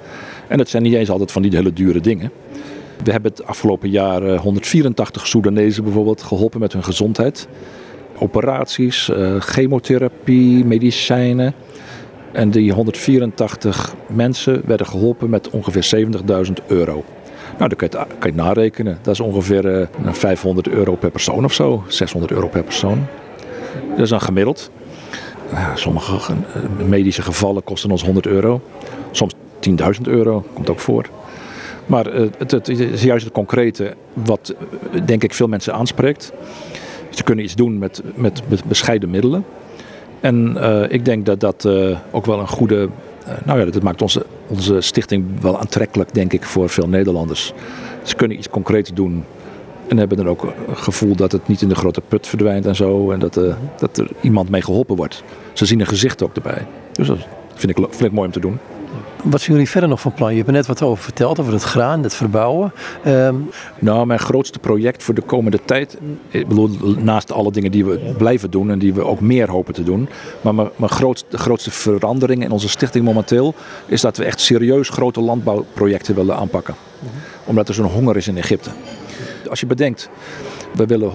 [0.48, 2.30] En dat zijn niet eens altijd van die hele dure dingen.
[3.04, 7.48] We hebben het afgelopen jaar 184 Soedanezen bijvoorbeeld geholpen met hun gezondheid.
[8.18, 11.54] Operaties, uh, chemotherapie, medicijnen.
[12.32, 16.08] En die 184 mensen werden geholpen met ongeveer
[16.46, 17.04] 70.000 euro.
[17.58, 18.98] Nou, dan kan je, kan je narekenen.
[19.02, 21.82] Dat is ongeveer uh, 500 euro per persoon of zo.
[21.86, 23.06] 600 euro per persoon.
[23.90, 24.70] Dat is dan gemiddeld.
[25.74, 28.60] sommige eh, medische gevallen kosten ons 100 euro.
[29.10, 29.34] Soms
[29.70, 31.06] 10.000 euro, komt ook voor.
[31.86, 34.54] Maar uh, het, het, is juist het concrete wat
[34.92, 36.32] uh, denk ik veel mensen aanspreekt.
[37.10, 39.44] Ze kunnen iets doen met, met, bescheiden middelen.
[40.20, 41.68] En uh, ik denk dat dat
[42.10, 42.88] ook wel een goede.
[43.44, 47.52] nou ja, dat maakt onze, onze stichting wel aantrekkelijk, denk ik, voor veel Nederlanders.
[48.02, 49.24] Ze kunnen iets concreets doen.
[49.88, 52.76] En hebben dan ook een gevoel dat het niet in de grote put verdwijnt en
[52.76, 53.10] zo.
[53.10, 53.40] En dat,
[53.78, 55.22] dat er iemand mee geholpen wordt.
[55.52, 56.66] Ze zien een gezicht ook erbij.
[56.92, 57.18] Dus dat
[57.54, 58.58] vind ik, vind ik mooi om te doen.
[59.22, 60.30] Wat zijn jullie verder nog van plan?
[60.30, 62.72] Je hebt er net wat over verteld, over het graan, het verbouwen.
[63.06, 63.50] Um...
[63.78, 66.68] Nou, mijn grootste project voor de komende tijd, ik bedoel,
[66.98, 70.08] naast alle dingen die we blijven doen en die we ook meer hopen te doen,
[70.40, 73.54] maar mijn, mijn grootste, grootste verandering in onze stichting momenteel
[73.86, 76.74] is dat we echt serieus grote landbouwprojecten willen aanpakken.
[77.44, 78.70] Omdat er zo'n honger is in Egypte.
[79.50, 80.10] Als je bedenkt,
[80.74, 81.12] we willen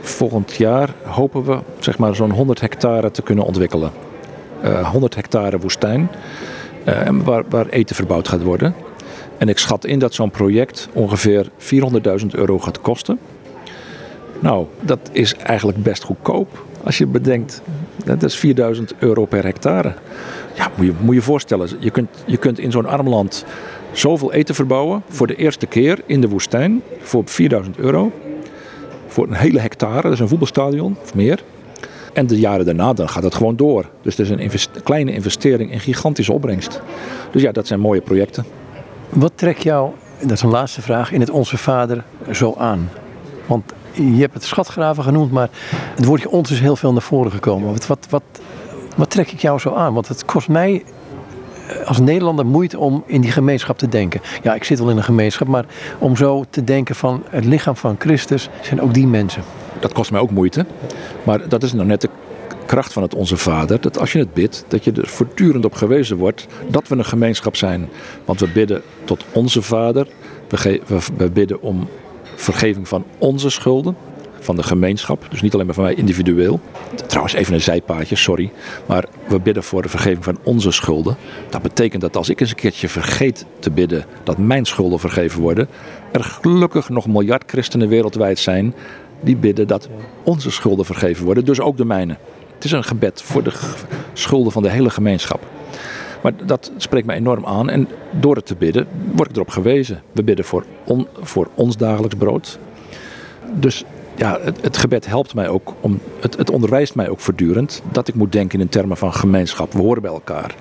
[0.00, 3.90] volgend jaar, hopen we, zeg maar zo'n 100 hectare te kunnen ontwikkelen.
[4.64, 6.10] Uh, 100 hectare woestijn,
[7.24, 8.74] waar, waar eten verbouwd gaat worden.
[9.38, 11.46] En ik schat in dat zo'n project ongeveer
[12.20, 13.18] 400.000 euro gaat kosten.
[14.40, 17.62] Nou, dat is eigenlijk best goedkoop als je bedenkt.
[18.04, 19.94] Dat is 4000 euro per hectare.
[20.54, 21.68] Ja, moet je moet je voorstellen.
[21.78, 23.44] Je kunt, je kunt in zo'n arm land
[23.92, 28.12] zoveel eten verbouwen voor de eerste keer in de woestijn voor 4000 euro.
[29.06, 31.42] Voor een hele hectare, dat is een voetbalstadion of meer.
[32.14, 33.84] En de jaren daarna dan gaat het gewoon door.
[34.02, 36.80] Dus het is een kleine investering in gigantische opbrengst.
[37.30, 38.44] Dus ja, dat zijn mooie projecten.
[39.08, 39.90] Wat trekt jou,
[40.20, 42.90] dat is een laatste vraag, in het Onze Vader zo aan?
[43.46, 45.48] Want je hebt het schatgraven genoemd, maar
[45.94, 47.72] het woordje ons is heel veel naar voren gekomen.
[47.72, 48.22] Wat, wat, wat,
[48.96, 49.94] wat trek ik jou zo aan?
[49.94, 50.84] Want het kost mij
[51.68, 54.20] eh, als Nederlander moeite om in die gemeenschap te denken.
[54.42, 55.64] Ja, ik zit wel in een gemeenschap, maar
[55.98, 59.42] om zo te denken van het lichaam van Christus zijn ook die mensen.
[59.80, 60.66] Dat kost mij ook moeite.
[61.22, 62.08] Maar dat is nou net de
[62.66, 63.80] kracht van het Onze Vader.
[63.80, 67.04] Dat als je het bidt, dat je er voortdurend op gewezen wordt dat we een
[67.04, 67.88] gemeenschap zijn.
[68.24, 70.06] Want we bidden tot Onze Vader.
[70.48, 70.80] We,
[71.16, 71.88] we, bidden om
[72.34, 73.96] vergeving van onze schulden,
[74.40, 75.26] van de gemeenschap.
[75.30, 76.60] Dus niet alleen maar van mij individueel.
[77.06, 78.50] Trouwens, even een zijpaadje, sorry.
[78.86, 81.16] Maar we bidden voor de vergeving van onze schulden.
[81.50, 85.40] Dat betekent dat als ik eens een keertje vergeet te bidden dat mijn schulden vergeven
[85.40, 85.68] worden,
[86.12, 88.74] er gelukkig nog miljard christenen wereldwijd zijn
[89.20, 89.88] die bidden dat
[90.22, 92.16] onze schulden vergeven worden, dus ook de mijne.
[92.54, 93.52] Het is een gebed voor de
[94.12, 95.40] schulden van de hele gemeenschap.
[96.24, 97.70] Maar dat spreekt mij enorm aan.
[97.70, 100.02] En door het te bidden word ik erop gewezen.
[100.12, 100.64] We bidden voor,
[101.20, 102.58] voor ons dagelijks brood.
[103.54, 103.84] Dus
[104.16, 105.74] ja, het, gebed helpt mij ook.
[105.80, 109.72] Om, het, het onderwijst mij ook voortdurend dat ik moet denken in termen van gemeenschap.
[109.72, 110.54] We horen bij elkaar.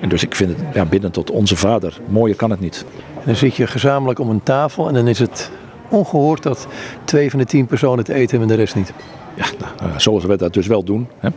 [0.00, 1.98] En dus ik vind het ja, bidden tot onze Vader.
[2.06, 2.84] Mooier kan het niet.
[3.24, 5.50] dan zit je gezamenlijk om een tafel en dan is het
[5.88, 6.66] ongehoord dat
[7.04, 8.92] twee van de tien personen het eten en de rest niet.
[9.34, 9.46] Ja,
[9.78, 11.08] nou, zoals we dat dus wel doen.
[11.18, 11.30] Hè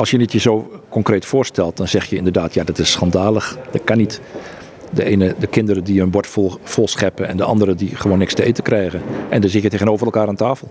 [0.00, 3.58] als je het je zo concreet voorstelt, dan zeg je inderdaad, ja, dat is schandalig.
[3.70, 4.20] Dat kan niet.
[4.90, 8.18] De ene, de kinderen die een bord vol, vol scheppen en de andere die gewoon
[8.18, 9.02] niks te eten krijgen.
[9.28, 10.68] En dan zit je tegenover elkaar aan tafel.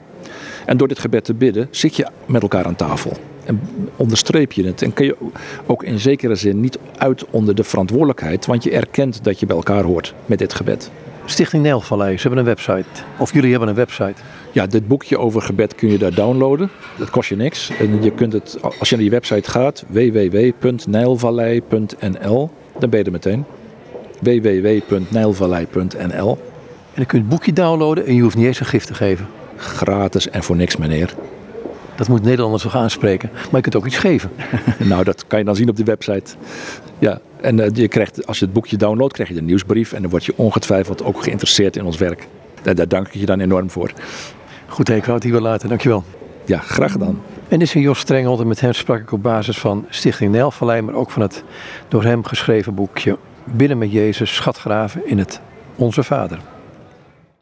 [0.66, 3.12] En door dit gebed te bidden, zit je met elkaar aan tafel.
[3.46, 3.62] En
[3.96, 4.82] onderstreep je het.
[4.82, 5.16] En kun je
[5.66, 9.56] ook in zekere zin niet uit onder de verantwoordelijkheid, want je erkent dat je bij
[9.56, 10.92] elkaar hoort met dit gebed.
[11.30, 12.86] Stichting Nijlvallei, ze hebben een website.
[13.17, 14.21] Of jullie hebben een website.
[14.51, 16.69] Ja, dit boekje over gebed kun je daar downloaden.
[16.97, 17.71] Dat kost je niks.
[17.80, 22.49] En je kunt het, als je naar die website gaat, www.nijlvallei.nl,
[22.80, 23.45] dan ben je er meteen.
[24.21, 26.38] www.nijlvallei.nl.
[26.93, 28.93] En dan kun je het boekje downloaden en je hoeft niet eens een gift te
[28.93, 29.27] geven.
[29.55, 31.13] Gratis en voor niks, meneer.
[31.95, 33.30] Dat moet Nederlanders toch aanspreken.
[33.34, 34.32] Maar je kunt ook iets geven.
[34.77, 36.36] nou, dat kan je dan zien op die website.
[36.99, 39.94] Ja, en uh, je krijgt, als je het boekje downloadt, krijg je een nieuwsbrief.
[39.94, 42.28] En dan word je ongetwijfeld ook geïnteresseerd in ons werk.
[42.64, 43.92] En daar dank ik je dan enorm voor.
[44.68, 45.70] Goed, ik wou het hier wel laten.
[45.70, 46.04] Dankjewel.
[46.46, 47.22] Ja, graag gedaan.
[47.48, 50.82] En dit is Jos Strengel en met hem sprak ik op basis van Stichting Nijlvallei,
[50.82, 51.44] maar ook van het
[51.88, 55.42] door hem geschreven boekje Binnen met Jezus, schatgraven in het
[55.76, 56.40] Onze Vader.